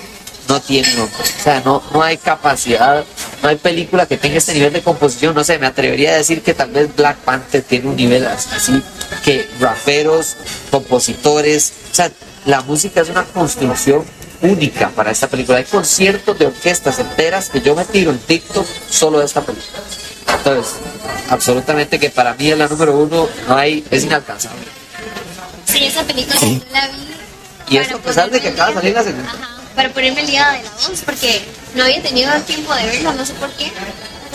no 0.49 0.61
tiene 0.61 0.89
nombre. 0.95 1.15
O 1.21 1.43
sea, 1.43 1.61
no, 1.65 1.83
no 1.93 2.03
hay 2.03 2.17
capacidad, 2.17 3.05
no 3.43 3.49
hay 3.51 3.57
película 3.57 4.07
que 4.07 4.17
tenga 4.17 4.39
este 4.39 4.55
nivel 4.55 4.73
de 4.73 4.83
composición. 4.83 5.35
No 5.35 5.45
sé, 5.45 5.59
me 5.59 5.67
atrevería 5.67 6.13
a 6.13 6.17
decir 6.17 6.43
que 6.43 6.55
tal 6.55 6.71
vez 6.71 6.95
Black 6.97 7.19
Panther 7.19 7.63
tiene 7.63 7.89
un 7.89 7.97
nivel 7.97 8.27
así 8.27 8.83
que 9.25 9.47
raperos, 9.61 10.37
compositores, 10.71 11.73
o 11.93 11.95
sea, 11.95 12.11
la 12.47 12.63
música 12.63 13.03
es 13.03 13.11
una 13.11 13.25
construcción 13.25 14.05
única 14.43 14.91
para 14.91 15.11
esta 15.11 15.29
película. 15.29 15.59
Hay 15.59 15.65
conciertos 15.65 16.39
de 16.39 16.47
orquestas 16.47 16.99
enteras 16.99 17.49
que 17.49 17.61
yo 17.61 17.75
me 17.75 17.85
tiro 17.85 18.11
en 18.11 18.19
TikTok 18.19 18.67
solo 18.91 19.21
de 19.21 19.27
esta 19.27 19.41
película. 19.43 19.81
Entonces, 20.37 20.75
absolutamente 21.31 21.99
que 21.99 22.11
para 22.11 22.35
mí 22.35 22.51
es 22.51 22.59
la 22.59 22.69
número 22.69 22.97
uno, 22.99 23.29
no 23.49 23.57
hay, 23.57 23.85
es 23.91 24.05
inalcanzable. 24.05 24.61
Sí, 25.65 25.85
esa 25.85 26.03
película 26.05 26.39
yo 26.41 26.61
la 26.73 26.89
vi. 26.89 27.09
Y 27.71 27.77
esto 27.77 27.97
a 27.97 28.01
pesar 28.01 28.31
de 28.31 28.41
que 28.41 28.49
acaba 28.49 28.69
de 28.69 28.75
salir 28.75 28.95
la 28.95 29.03
segunda. 29.03 29.29
Ajá, 29.29 29.61
para 29.75 29.91
ponerme 29.91 30.23
el 30.23 30.27
día 30.27 30.51
de 30.53 30.63
la 30.63 30.71
voz, 30.71 31.03
porque 31.05 31.45
no 31.75 31.85
había 31.85 32.03
tenido 32.03 32.33
tiempo 32.43 32.75
de 32.75 32.87
verla, 32.87 33.13
no 33.13 33.27
sé 33.27 33.35
por 33.35 33.51
qué. 33.51 33.71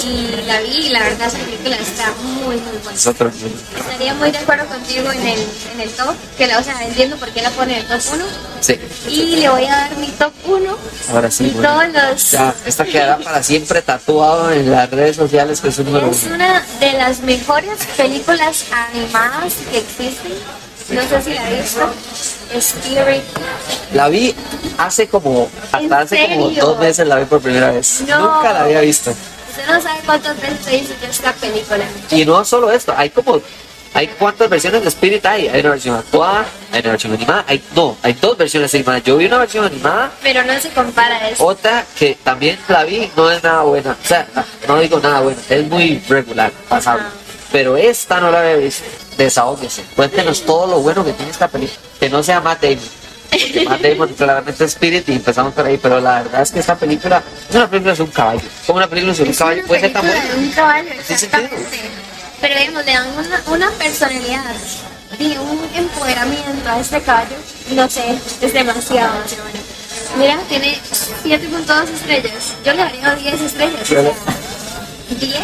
Y 0.05 0.45
la 0.45 0.59
vi 0.61 0.87
y 0.87 0.89
la 0.89 0.99
verdad 0.99 1.27
esa 1.27 1.37
película 1.37 1.77
está 1.77 2.11
muy, 2.21 2.57
muy 2.57 2.77
buena. 2.83 2.97
Es 2.97 3.07
Estaría 3.07 4.13
muy 4.15 4.31
de 4.31 4.37
acuerdo 4.37 4.65
contigo 4.65 5.11
en 5.11 5.27
el, 5.27 5.39
en 5.73 5.81
el 5.81 5.89
top, 5.91 6.13
que 6.37 6.47
la, 6.47 6.59
o 6.59 6.63
sea, 6.63 6.83
entiendo 6.83 7.15
por 7.17 7.29
qué 7.29 7.41
la 7.41 7.49
pone 7.51 7.79
en 7.79 7.79
el 7.79 7.87
top 7.87 8.13
1. 8.13 8.25
Sí, 8.59 8.79
Y 9.07 9.35
le 9.37 9.49
voy 9.49 9.65
a 9.65 9.71
dar 9.71 9.95
mi 9.97 10.07
top 10.07 10.33
1 10.45 10.77
ahora 11.13 11.31
sí. 11.31 11.45
y 11.45 11.49
bueno. 11.51 11.69
todos 11.69 11.87
los... 12.11 12.31
Ya, 12.31 12.53
esta 12.65 12.85
quedará 12.85 13.17
para 13.17 13.43
siempre 13.43 13.81
tatuado 13.81 14.51
en 14.51 14.71
las 14.71 14.89
redes 14.89 15.15
sociales 15.15 15.61
que 15.61 15.69
es 15.69 15.79
un 15.79 15.85
número 15.85 16.11
Es 16.11 16.23
una 16.23 16.63
de 16.79 16.93
las 16.93 17.19
mejores 17.21 17.79
películas 17.95 18.65
animadas 18.71 19.53
que 19.71 19.77
existen. 19.77 20.33
No 20.89 21.01
sé 21.01 21.21
si 21.21 21.33
la 21.33 21.43
has 21.43 21.49
visto. 21.49 21.93
Spirit. 22.55 23.23
La 23.93 24.09
vi 24.09 24.35
hace 24.77 25.07
como, 25.07 25.49
hasta 25.71 25.99
hace 25.99 26.27
como 26.27 26.47
serio? 26.49 26.65
dos 26.65 26.79
meses 26.79 27.07
la 27.07 27.15
vi 27.19 27.25
por 27.25 27.41
primera 27.41 27.71
vez. 27.71 28.01
No. 28.07 28.19
Nunca 28.19 28.53
la 28.53 28.63
había 28.63 28.81
visto. 28.81 29.13
Usted 29.53 29.71
no 29.71 29.79
sabe 29.79 29.99
cuántas 30.03 30.41
veces 30.41 30.67
he 30.67 30.77
visto 30.79 30.95
yo 30.99 31.07
esta 31.07 31.31
película. 31.33 31.85
Y 32.09 32.25
no 32.25 32.43
solo 32.43 32.71
esto, 32.71 32.91
hay 32.97 33.11
como, 33.11 33.39
hay 33.93 34.07
cuántas 34.07 34.49
versiones 34.49 34.81
de 34.81 34.89
Spirit 34.89 35.23
hay. 35.27 35.47
Hay 35.47 35.59
una 35.59 35.69
versión 35.69 35.95
actuada, 35.95 36.47
hay 36.71 36.79
una 36.79 36.89
versión 36.89 37.13
animada, 37.13 37.45
hay, 37.47 37.63
no, 37.75 37.95
hay 38.01 38.13
dos 38.13 38.35
versiones 38.35 38.73
animadas. 38.73 39.03
Yo 39.03 39.15
vi 39.17 39.27
una 39.27 39.37
versión 39.37 39.63
animada 39.63 40.11
Pero 40.23 40.43
no 40.43 40.59
se 40.59 40.69
compara 40.69 41.17
a 41.17 41.29
eso. 41.29 41.45
Otra 41.45 41.85
que 41.95 42.17
también 42.23 42.57
la 42.67 42.83
vi 42.83 43.11
no 43.15 43.29
es 43.29 43.43
nada 43.43 43.61
buena. 43.61 43.91
O 43.91 44.07
sea, 44.07 44.27
no 44.67 44.79
digo 44.79 44.99
nada 44.99 45.19
buena, 45.19 45.39
es 45.47 45.67
muy 45.67 46.03
regular, 46.09 46.51
pasable. 46.67 47.03
Ajá. 47.03 47.13
Pero 47.51 47.77
esta 47.77 48.19
no 48.19 48.31
la 48.31 48.39
había 48.39 48.55
visto. 48.55 48.83
Desahóguese. 49.17 49.83
Cuéntenos 49.95 50.41
todo 50.41 50.65
lo 50.65 50.79
bueno 50.79 51.05
que 51.05 51.13
tiene 51.13 51.29
esta 51.29 51.47
película. 51.47 51.79
Que 51.99 52.09
no 52.09 52.23
sea 52.23 52.39
Damon. 52.39 52.79
Matt 53.67 54.11
claramente 54.15 54.65
Spirit 54.65 55.07
y 55.09 55.13
empezamos 55.13 55.53
por 55.53 55.65
ahí. 55.65 55.77
Pero 55.77 55.99
la 55.99 56.23
verdad 56.23 56.41
es 56.41 56.51
que 56.51 56.59
esta 56.59 56.75
película 56.75 57.23
es 57.49 57.55
una 57.55 57.69
película 57.69 57.95
sobre 57.95 58.09
un 58.09 58.15
caballo. 58.15 58.41
Como 58.65 58.77
una 58.77 58.87
película 58.87 59.13
sobre 59.13 59.29
un 59.29 59.35
caballo 59.35 59.65
puede 59.65 59.81
ser 59.81 59.93
tan 59.93 60.05
buena. 60.05 60.23
un 60.37 60.51
caballo, 60.51 60.89
Sí, 60.89 61.03
sí, 61.05 61.25
exactamente. 61.25 61.79
Pero 62.41 62.59
digamos, 62.59 62.85
le 62.85 62.91
dan 62.91 63.07
una, 63.17 63.41
una 63.47 63.71
personalidad 63.71 64.55
y 65.19 65.37
un 65.37 65.59
empoderamiento 65.75 66.69
a 66.69 66.79
este 66.79 67.01
caballo. 67.01 67.35
No 67.71 67.89
sé, 67.89 68.17
es 68.41 68.53
demasiado, 68.53 69.13
demasiado 69.13 69.43
bueno. 69.43 69.59
Mira, 70.17 70.37
tiene 70.49 70.77
7.2 71.23 71.89
estrellas. 71.93 72.53
Yo 72.63 72.73
le 72.73 72.77
daría 72.79 73.15
10 73.15 73.41
estrellas. 73.41 73.81
O 73.81 73.85
sea, 73.85 74.01
10. 75.19 75.37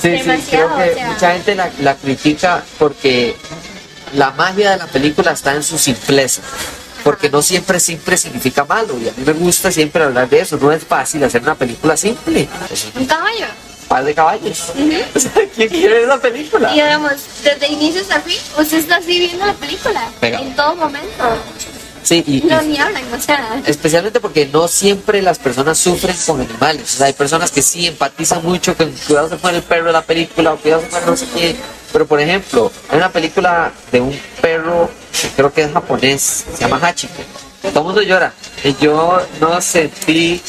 Sí, 0.00 0.02
sí, 0.02 0.08
demasiado. 0.08 0.74
creo 0.74 0.76
que 0.76 0.90
o 0.90 0.94
sea, 0.94 1.06
mucha 1.08 1.32
gente 1.32 1.54
la, 1.54 1.70
la 1.80 1.94
critica 1.94 2.62
porque 2.78 3.36
la 4.14 4.30
magia 4.32 4.72
de 4.72 4.76
la 4.76 4.86
película 4.86 5.32
está 5.32 5.54
en 5.54 5.62
su 5.62 5.78
simpleza. 5.78 6.42
Porque 7.06 7.30
no 7.30 7.40
siempre 7.40 7.78
simple 7.78 8.16
significa 8.16 8.64
malo. 8.64 8.98
Y 8.98 9.08
a 9.08 9.12
mí 9.16 9.22
me 9.24 9.32
gusta 9.32 9.70
siempre 9.70 10.02
hablar 10.02 10.28
de 10.28 10.40
eso. 10.40 10.58
No 10.60 10.72
es 10.72 10.82
fácil 10.84 11.22
hacer 11.22 11.40
una 11.40 11.54
película 11.54 11.96
simple. 11.96 12.48
Un 12.98 13.06
caballo. 13.06 13.46
par 13.86 14.04
de 14.04 14.12
caballos. 14.12 14.72
O 15.14 15.20
sea, 15.20 15.30
¿Quién 15.54 15.68
quiere 15.68 15.94
ver 15.94 16.02
esa 16.02 16.20
película? 16.20 16.72
Y 16.72 16.74
digamos, 16.74 17.12
desde 17.44 17.68
inicio 17.68 18.00
hasta 18.00 18.20
fin, 18.20 18.36
usted 18.58 18.78
está 18.78 18.96
así 18.96 19.20
viendo 19.20 19.46
la 19.46 19.54
película. 19.54 20.10
En 20.20 20.56
todo 20.56 20.74
momento. 20.74 21.24
Sí, 22.02 22.24
y, 22.26 22.38
y 22.38 22.40
No, 22.42 22.60
ni 22.62 22.76
hablan, 22.78 23.02
o 23.12 23.20
sea. 23.20 23.62
especialmente 23.66 24.18
porque 24.20 24.46
no 24.46 24.66
siempre 24.68 25.22
las 25.22 25.38
personas 25.38 25.78
sufren 25.78 26.16
con 26.26 26.40
animales. 26.40 26.94
O 26.94 26.96
sea, 26.98 27.06
hay 27.06 27.12
personas 27.12 27.52
que 27.52 27.62
sí 27.62 27.86
empatizan 27.86 28.42
mucho 28.44 28.76
con 28.76 28.90
cuidado 29.06 29.28
se 29.28 29.36
muere 29.36 29.58
el 29.58 29.62
perro 29.62 29.86
de 29.86 29.92
la 29.92 30.02
película 30.02 30.54
o 30.54 30.56
cuidado 30.56 30.82
se 30.82 30.88
muere 30.90 31.06
no 31.06 31.16
sé 31.16 31.26
qué. 31.34 31.56
Pero 31.96 32.06
por 32.06 32.20
ejemplo, 32.20 32.70
hay 32.90 32.98
una 32.98 33.10
película 33.10 33.72
de 33.90 34.02
un 34.02 34.14
perro 34.42 34.90
que 35.18 35.28
creo 35.28 35.50
que 35.50 35.62
es 35.62 35.72
japonés, 35.72 36.44
se 36.52 36.60
llama 36.60 36.76
Hachiko. 36.76 37.22
Todo 37.62 37.80
el 37.80 37.84
mundo 37.86 38.02
llora. 38.02 38.34
Y 38.62 38.76
yo 38.76 39.18
no 39.40 39.58
sentí 39.62 40.42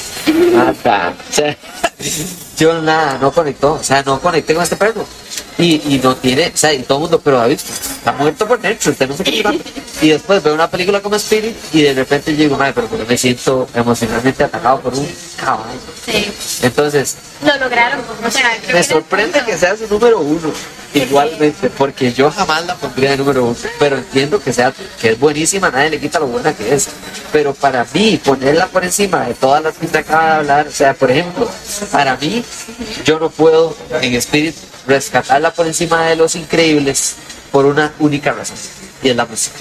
nada. 0.51 1.13
O 1.17 1.33
sea, 1.33 1.55
yo 2.57 2.81
nada, 2.81 3.17
no 3.21 3.31
conectó. 3.31 3.75
O 3.75 3.81
sea, 3.81 4.03
no 4.03 4.19
conecté 4.19 4.55
con 4.55 4.63
este 4.63 4.75
perro. 4.75 5.05
Y, 5.57 5.75
y 5.95 6.01
no 6.03 6.17
tiene, 6.17 6.51
o 6.53 6.57
sea, 6.57 6.73
y 6.73 6.79
todo 6.79 6.97
el 6.97 7.01
mundo, 7.03 7.21
pero 7.23 7.37
David, 7.37 7.59
está 8.07 8.23
muerto 8.23 8.47
por 8.47 8.61
dentro, 8.61 8.91
usted 8.91 9.09
no 9.09 9.17
sé 9.17 9.23
qué. 9.23 9.61
Y 10.01 10.09
después 10.09 10.41
veo 10.41 10.53
una 10.53 10.69
película 10.69 11.01
como 11.01 11.15
Spirit 11.15 11.55
y 11.73 11.81
de 11.81 11.93
repente 11.93 12.31
yo 12.31 12.43
digo, 12.43 12.57
madre, 12.57 12.73
pero 12.73 13.05
me 13.05 13.17
siento 13.17 13.67
emocionalmente 13.73 14.43
atacado 14.43 14.79
por 14.79 14.93
un 14.93 15.07
caballo. 15.35 15.79
Sí. 16.05 16.31
Entonces, 16.61 17.17
Lo 17.43 17.57
lograron. 17.57 17.99
O 18.25 18.31
sea, 18.31 18.57
creo 18.61 18.77
me 18.77 18.81
que 18.81 18.83
sorprende 18.83 19.43
que 19.43 19.57
sea 19.57 19.75
su 19.75 19.87
número 19.87 20.19
uno, 20.19 20.51
igualmente, 20.93 21.69
porque 21.69 22.13
yo 22.13 22.31
jamás 22.31 22.65
la 22.65 22.75
pondría 22.75 23.11
de 23.11 23.17
número 23.17 23.43
uno, 23.43 23.57
pero 23.77 23.97
entiendo 23.97 24.39
que 24.39 24.53
sea 24.53 24.73
que 25.01 25.09
es 25.09 25.19
buenísima, 25.19 25.69
nadie 25.69 25.89
le 25.89 25.99
quita 25.99 26.19
lo 26.19 26.27
buena 26.27 26.53
que 26.53 26.73
es. 26.73 26.87
Pero 27.33 27.53
para 27.53 27.85
mí, 27.93 28.21
ponerla 28.23 28.67
por 28.67 28.85
encima 28.85 29.25
de 29.25 29.33
todas 29.33 29.61
las 29.61 29.75
que 29.75 29.85
usted 29.85 29.99
acaba 29.99 30.25
de 30.25 30.35
hablar, 30.37 30.67
o 30.67 30.71
sea, 30.71 30.93
por 30.93 31.11
ejemplo, 31.11 31.49
para 31.91 32.15
mí, 32.15 32.43
yo 33.03 33.19
no 33.19 33.29
puedo 33.29 33.75
en 34.01 34.15
Spirit 34.15 34.55
rescatarla 34.87 35.51
por 35.51 35.67
encima 35.67 36.05
de 36.05 36.15
los 36.15 36.35
increíbles 36.37 37.17
por 37.51 37.65
una 37.65 37.93
única 37.99 38.33
razón, 38.33 38.57
y 39.01 39.09
es 39.09 39.15
la 39.15 39.25
música. 39.25 39.55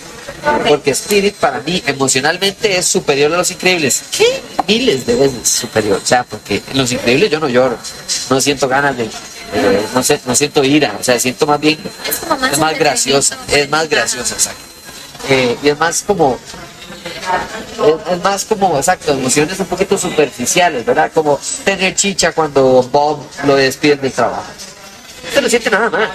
Porque 0.68 0.90
Spirit 0.90 1.34
para 1.34 1.60
mí 1.60 1.82
emocionalmente 1.86 2.76
es 2.76 2.86
superior 2.86 3.32
a 3.32 3.38
Los 3.38 3.50
Increíbles. 3.50 4.02
¿Qué? 4.16 4.42
Miles 4.66 5.06
de 5.06 5.14
veces 5.14 5.48
superior. 5.48 6.00
O 6.02 6.06
sea, 6.06 6.24
porque 6.24 6.62
en 6.70 6.78
Los 6.78 6.92
Increíbles 6.92 7.30
yo 7.30 7.40
no 7.40 7.48
lloro. 7.48 7.78
No 8.28 8.40
siento 8.40 8.68
ganas 8.68 8.96
de... 8.96 9.08
no, 9.94 10.02
sé, 10.02 10.20
no 10.26 10.34
siento 10.34 10.62
ira. 10.64 10.96
O 11.00 11.04
sea, 11.04 11.18
siento 11.18 11.46
más 11.46 11.60
bien... 11.60 11.78
Es 12.08 12.16
como 12.16 12.38
más 12.40 12.52
Es 12.52 12.58
más 12.58 12.72
entretenimiento. 12.72 12.84
graciosa. 12.84 13.38
Es 13.48 13.70
más 13.70 13.88
graciosa, 13.88 14.34
exacto. 14.34 14.60
eh, 15.28 15.56
y 15.62 15.68
es 15.68 15.78
más 15.78 16.02
como 16.02 16.38
es, 16.96 18.12
es 18.12 18.22
más 18.22 18.44
como, 18.44 18.76
exacto, 18.76 19.12
emociones 19.12 19.58
un 19.60 19.66
poquito 19.66 19.96
superficiales, 19.98 20.84
¿verdad? 20.84 21.10
Como 21.12 21.38
tener 21.64 21.94
chicha 21.94 22.32
cuando 22.32 22.82
Bob 22.90 23.22
lo 23.44 23.56
despiden 23.56 24.00
del 24.00 24.12
trabajo. 24.12 24.44
Usted 25.28 25.42
no 25.42 25.48
siente 25.48 25.70
nada 25.70 25.90
más. 25.90 26.08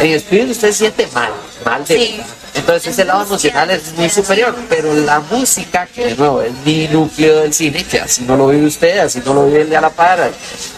En 0.00 0.12
Spirit 0.12 0.50
usted 0.50 0.68
se 0.68 0.78
siente 0.78 1.06
mal, 1.12 1.32
mal 1.64 1.84
de 1.84 1.96
Sí. 1.96 2.20
Entonces 2.54 2.92
ese 2.92 3.04
lado 3.04 3.22
emocional 3.22 3.70
es 3.70 3.92
muy 3.96 4.10
superior, 4.10 4.54
pero 4.68 4.92
la 4.92 5.20
música, 5.20 5.86
que 5.86 6.06
de 6.06 6.16
nuevo 6.16 6.42
es 6.42 6.52
mi 6.66 6.86
núcleo 6.88 7.40
del 7.40 7.54
cine, 7.54 7.82
que 7.84 8.00
así 8.00 8.22
no 8.24 8.36
lo 8.36 8.48
vive 8.48 8.66
usted, 8.66 8.98
así 8.98 9.22
no 9.24 9.32
lo 9.32 9.46
vive 9.46 9.62
el 9.62 9.70
de 9.70 9.76
a 9.78 9.80
la 9.80 9.90
par, 9.90 10.30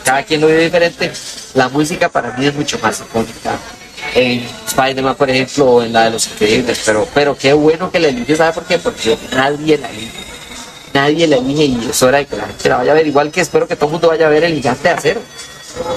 cada 0.05 0.23
quien 0.23 0.41
lo 0.41 0.47
vive 0.47 0.65
diferente, 0.65 1.13
la 1.55 1.69
música 1.69 2.09
para 2.09 2.31
mí 2.37 2.47
es 2.47 2.55
mucho 2.55 2.79
más 2.79 3.01
icónica. 3.01 3.59
En 4.15 4.47
Spider-Man, 4.69 5.17
por 5.17 5.29
ejemplo, 5.29 5.67
o 5.67 5.83
en 5.83 5.93
la 5.93 6.05
de 6.05 6.11
los 6.11 6.29
increíbles, 6.29 6.81
pero, 6.87 7.09
pero 7.13 7.37
qué 7.37 7.53
bueno 7.53 7.91
que 7.91 7.99
la 7.99 8.09
elige, 8.09 8.37
¿sabe 8.37 8.53
por 8.53 8.65
qué? 8.65 8.79
Porque 8.79 9.19
nadie 9.33 9.77
la 9.77 9.91
elige. 9.91 10.25
Nadie 10.93 11.27
la 11.27 11.37
elige 11.37 11.65
y 11.65 11.89
es 11.91 12.03
hora 12.05 12.19
de 12.19 12.27
que 12.27 12.37
la 12.37 12.47
gente 12.47 12.69
la 12.69 12.77
vaya 12.77 12.93
a 12.93 12.95
ver. 12.95 13.07
Igual 13.09 13.33
que 13.33 13.41
espero 13.41 13.67
que 13.67 13.75
todo 13.75 13.87
el 13.87 13.93
mundo 13.93 14.09
vaya 14.09 14.27
a 14.27 14.31
ver 14.31 14.45
el 14.45 14.55
gigante 14.55 14.89
de 14.89 14.95
acero. 14.95 15.21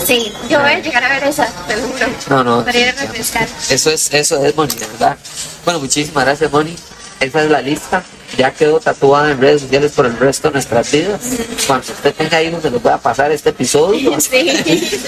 Sí, 0.04 0.34
yo 0.50 0.60
voy 0.60 0.72
a 0.72 0.80
llegar 0.80 1.04
a 1.04 1.10
ver 1.10 1.24
esa, 1.24 1.48
te 1.68 1.78
lo 1.78 1.88
juro. 1.88 2.08
No, 2.30 2.44
no. 2.44 2.66
Para 2.66 2.78
ir 2.78 2.90
a 2.90 2.92
refrescar. 2.94 3.48
Eso 3.70 3.92
es, 3.92 4.14
eso 4.14 4.44
es 4.46 4.56
Moni, 4.56 4.74
de 4.74 4.86
verdad. 4.88 5.18
Bueno, 5.66 5.80
muchísimas 5.80 6.26
gracias, 6.26 6.52
Moni. 6.52 6.76
Esa 7.20 7.44
es 7.44 7.50
la 7.50 7.62
lista. 7.62 8.04
Ya 8.36 8.52
quedó 8.52 8.80
tatuada 8.80 9.32
en 9.32 9.40
redes 9.40 9.62
sociales 9.62 9.92
por 9.94 10.06
el 10.06 10.18
resto 10.18 10.50
de 10.50 10.54
nuestras 10.54 10.92
vidas. 10.92 11.22
Cuando 11.66 11.86
usted 11.92 12.14
tenga 12.14 12.42
hijos, 12.44 12.62
se 12.62 12.70
los 12.70 12.82
voy 12.82 12.92
a 12.92 12.98
pasar 12.98 13.32
este 13.32 13.50
episodio 13.50 14.20
Sí, 14.20 14.52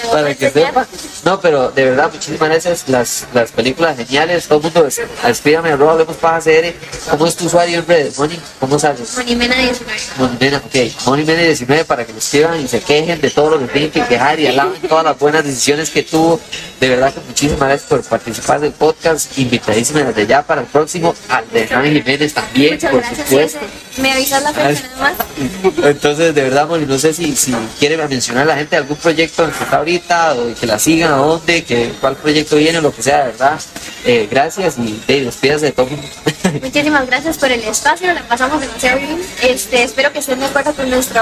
para 0.11 0.33
que 0.35 0.49
sepa. 0.49 0.87
No, 1.25 1.39
pero 1.41 1.69
de 1.71 1.85
verdad, 1.85 2.09
muchísimas 2.11 2.49
gracias. 2.49 2.83
Las, 2.87 3.25
las 3.33 3.51
películas 3.51 3.97
geniales. 3.97 4.47
Todo 4.47 4.59
el 4.59 4.63
mundo, 4.65 4.87
es- 4.87 5.01
escríbame, 5.27 5.71
arroba, 5.71 5.93
hablemos 5.93 6.15
paja 6.17 6.39
CR. 6.39 6.73
¿Cómo 7.11 7.27
es 7.27 7.35
tu 7.35 7.45
usuario 7.45 7.79
en 7.79 7.87
redes, 7.87 8.17
Moni? 8.17 8.39
¿Cómo 8.59 8.79
sales? 8.79 9.15
Monimena 9.17 9.55
19. 9.57 9.99
Monimena, 10.17 10.57
ok, 10.65 11.05
Monimena 11.05 11.41
19 11.41 11.85
para 11.85 12.05
que 12.05 12.13
lo 12.13 12.19
escriban 12.19 12.59
y 12.61 12.67
se 12.67 12.79
quejen 12.81 13.19
de 13.19 13.29
todo 13.29 13.49
lo 13.51 13.59
que 13.59 13.67
tienen 13.67 13.91
que 13.91 14.03
quejar 14.05 14.39
y 14.39 14.47
alaben 14.47 14.81
todas 14.87 15.03
las 15.03 15.19
buenas 15.19 15.43
decisiones 15.43 15.89
que 15.89 16.03
tuvo. 16.03 16.39
De 16.79 16.87
verdad 16.87 17.13
que 17.13 17.19
muchísimas 17.27 17.59
gracias 17.67 17.89
por 17.89 18.01
participar 18.03 18.59
del 18.61 18.71
podcast. 18.71 19.37
Invitadísima 19.37 20.03
desde 20.03 20.25
ya 20.25 20.41
para 20.43 20.61
el 20.61 20.67
próximo. 20.67 21.13
Al 21.27 21.49
de 21.51 21.67
Jiménez 21.67 22.33
también, 22.33 22.73
Muchas 22.75 22.91
por 22.91 23.03
gracias, 23.09 23.29
supuesto. 23.29 23.59
Jesse. 23.59 23.99
Me 23.99 24.11
avisas 24.13 24.43
la 24.43 24.53
fecha 24.53 24.87
nada 24.95 25.13
más. 25.17 25.85
Entonces, 25.85 26.35
de 26.35 26.41
verdad, 26.43 26.67
Moni, 26.67 26.85
no 26.85 26.97
sé 26.97 27.13
si, 27.13 27.35
si 27.35 27.53
quiere 27.79 27.97
mencionar 28.07 28.43
a 28.43 28.45
la 28.47 28.55
gente 28.57 28.75
algún 28.77 28.97
proyecto 28.97 29.45
que 29.45 29.63
está 29.63 29.77
ahorita, 29.77 30.33
o 30.35 30.53
que 30.55 30.65
la 30.65 30.79
sigan, 30.79 31.11
a 31.13 31.17
dónde, 31.17 31.63
que 31.63 31.91
cuál 31.99 32.15
proyecto 32.15 32.55
viene, 32.55 32.81
lo 32.81 32.93
que 32.93 33.03
sea, 33.03 33.19
de 33.19 33.31
verdad. 33.31 33.59
Eh, 34.05 34.27
gracias 34.31 34.77
y 34.77 35.01
Dave, 35.07 35.25
despídase 35.25 35.65
de 35.65 35.71
todo. 35.73 35.89
Muchísimas 36.61 37.05
gracias 37.07 37.37
por 37.37 37.51
el 37.51 37.61
espacio, 37.63 38.13
la 38.13 38.21
pasamos 38.27 38.61
demasiado 38.61 38.99
bien. 38.99 39.21
Este, 39.41 39.83
espero 39.83 40.11
que 40.13 40.19
estén 40.19 40.39
de 40.39 40.45
acuerdo 40.45 40.73
con 40.73 40.89
nuestro 40.89 41.21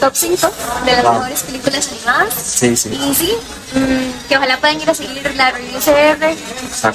top 0.00 0.12
5 0.14 0.50
de 0.86 0.92
las 0.92 1.04
Wow. 1.04 1.12
mejores 1.14 1.42
películas 1.42 1.88
animadas. 1.92 2.34
Sí, 2.34 2.74
sí. 2.76 2.88
Y 2.90 3.14
sí, 3.14 3.32
que 4.28 4.36
ojalá 4.36 4.58
puedan 4.58 4.80
ir 4.80 4.88
a 4.88 4.94
seguir 4.94 5.34
la 5.34 5.50
review 5.50 5.80
CR. 5.80 6.24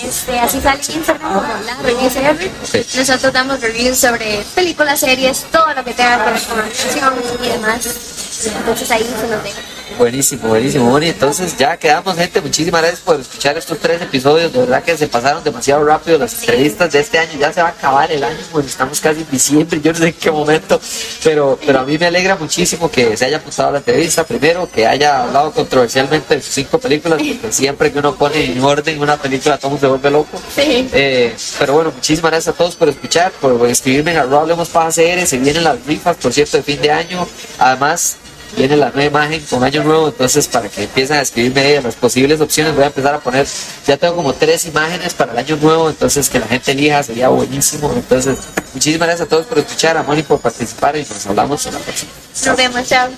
Este, 0.02 0.40
así 0.40 0.62
sale 0.62 0.82
Instagram 0.82 1.34
como 1.34 1.42
la 1.66 1.76
review 1.84 2.10
CR. 2.10 2.98
Nosotros 2.98 3.34
damos 3.34 3.60
reviews 3.62 3.98
sobre 3.98 4.44
películas, 4.56 5.00
series, 5.00 5.46
todo 5.52 5.74
lo 5.74 5.84
que 5.84 5.94
tenga 5.94 6.24
con 6.24 6.34
animación 6.34 7.14
y 7.44 7.48
demás. 7.48 8.46
Entonces 8.46 8.92
ahí 8.92 9.04
se 9.04 9.28
los 9.28 9.44
dejo. 9.44 9.79
Buenísimo, 9.98 10.48
buenísimo, 10.48 10.90
Moni. 10.90 11.10
Entonces 11.10 11.58
ya 11.58 11.78
quedamos, 11.78 12.16
gente. 12.16 12.42
Muchísimas 12.42 12.82
gracias 12.82 13.02
por 13.02 13.20
escuchar 13.20 13.58
estos 13.58 13.78
tres 13.80 14.02
episodios. 14.02 14.54
De 14.54 14.60
verdad 14.60 14.84
que 14.84 14.98
se 14.98 15.08
pasaron 15.08 15.44
demasiado 15.44 15.84
rápido 15.84 16.18
las 16.18 16.34
entrevistas 16.40 16.92
de 16.92 17.00
este 17.00 17.20
año. 17.20 17.32
Ya 17.40 17.52
se 17.52 17.62
va 17.62 17.70
a 17.70 17.72
acabar 17.72 18.12
el 18.12 18.24
año, 18.24 18.38
bueno, 18.52 18.68
estamos 18.68 19.00
casi 19.00 19.22
en 19.22 19.30
diciembre, 19.30 19.82
yo 19.82 19.92
no 19.92 20.00
sé 20.00 20.08
en 20.08 20.14
qué 20.14 20.32
momento. 20.32 20.80
Pero, 21.24 21.60
pero 21.66 21.80
a 21.80 21.84
mí 21.84 21.98
me 21.98 22.06
alegra 22.06 22.36
muchísimo 22.36 22.90
que 22.90 23.18
se 23.18 23.26
haya 23.26 23.38
apuntado 23.38 23.72
la 23.72 23.80
entrevista. 23.80 24.24
Primero, 24.24 24.70
que 24.72 24.86
haya 24.86 25.24
hablado 25.24 25.52
controversialmente 25.52 26.36
de 26.36 26.42
sus 26.42 26.54
cinco 26.54 26.80
películas, 26.80 27.20
porque 27.22 27.52
siempre 27.52 27.92
que 27.92 28.00
uno 28.00 28.16
pone 28.16 28.52
en 28.52 28.64
orden 28.64 29.02
una 29.02 29.18
película, 29.18 29.58
todo 29.58 29.78
se 29.78 29.88
vuelve 29.88 30.12
loco. 30.12 30.40
Sí. 30.56 30.90
Eh, 30.94 31.36
pero 31.58 31.74
bueno, 31.74 31.92
muchísimas 31.94 32.32
gracias 32.32 32.54
a 32.54 32.58
todos 32.58 32.76
por 32.76 32.90
escuchar, 32.90 33.32
por 33.34 33.68
escribirme 33.68 34.12
en 34.12 34.18
arroba 34.18 34.42
hablemos 34.42 34.70
paja 34.70 34.90
CR, 34.90 35.26
se 35.26 35.38
vienen 35.38 35.64
las 35.64 35.86
rifas, 35.86 36.18
por 36.18 36.34
cierto, 36.34 36.58
de 36.58 36.64
fin 36.64 36.82
de 36.82 36.92
año. 36.92 37.28
Además, 37.58 38.18
viene 38.56 38.78
la 38.78 38.92
nueva 38.92 39.06
imagen 39.06 39.46
con 39.50 39.64
año 39.64 39.84
nuevo, 39.84 40.08
entonces 40.08 40.48
para 40.48 40.70
que 40.70 40.84
empiecen 40.84 41.18
a 41.18 41.22
escribirme 41.22 41.82
las 41.82 41.96
posibles 41.96 42.42
opciones, 42.42 42.76
voy 42.76 42.84
a 42.84 42.88
empezar 42.88 43.14
a 43.14 43.20
poner, 43.20 43.48
ya 43.86 43.98
tengo 43.98 44.16
como 44.16 44.34
tres 44.34 44.66
imágenes 44.66 45.14
para 45.14 45.32
el 45.32 45.38
año 45.38 45.58
nuevo, 45.58 45.90
entonces 45.90 46.30
que 46.30 46.40
la 46.40 46.48
gente 46.48 46.72
elija, 46.72 47.04
sería 47.04 47.30
buenísimo. 47.30 47.92
Entonces, 47.94 48.40
muchísimas 48.74 49.08
gracias 49.08 49.28
a 49.28 49.30
todos 49.30 49.46
por 49.46 49.60
escuchar, 49.60 49.98
a 49.98 50.04
Moni 50.04 50.24
por 50.24 50.40
participar 50.40 50.96
y 50.98 51.02
nos 51.02 51.26
hablamos 51.28 51.66
en 51.66 51.74
la 51.74 51.80
próxima. 51.80 52.12
Nos 52.46 52.58
vemos, 52.58 52.88
chao. 52.88 53.10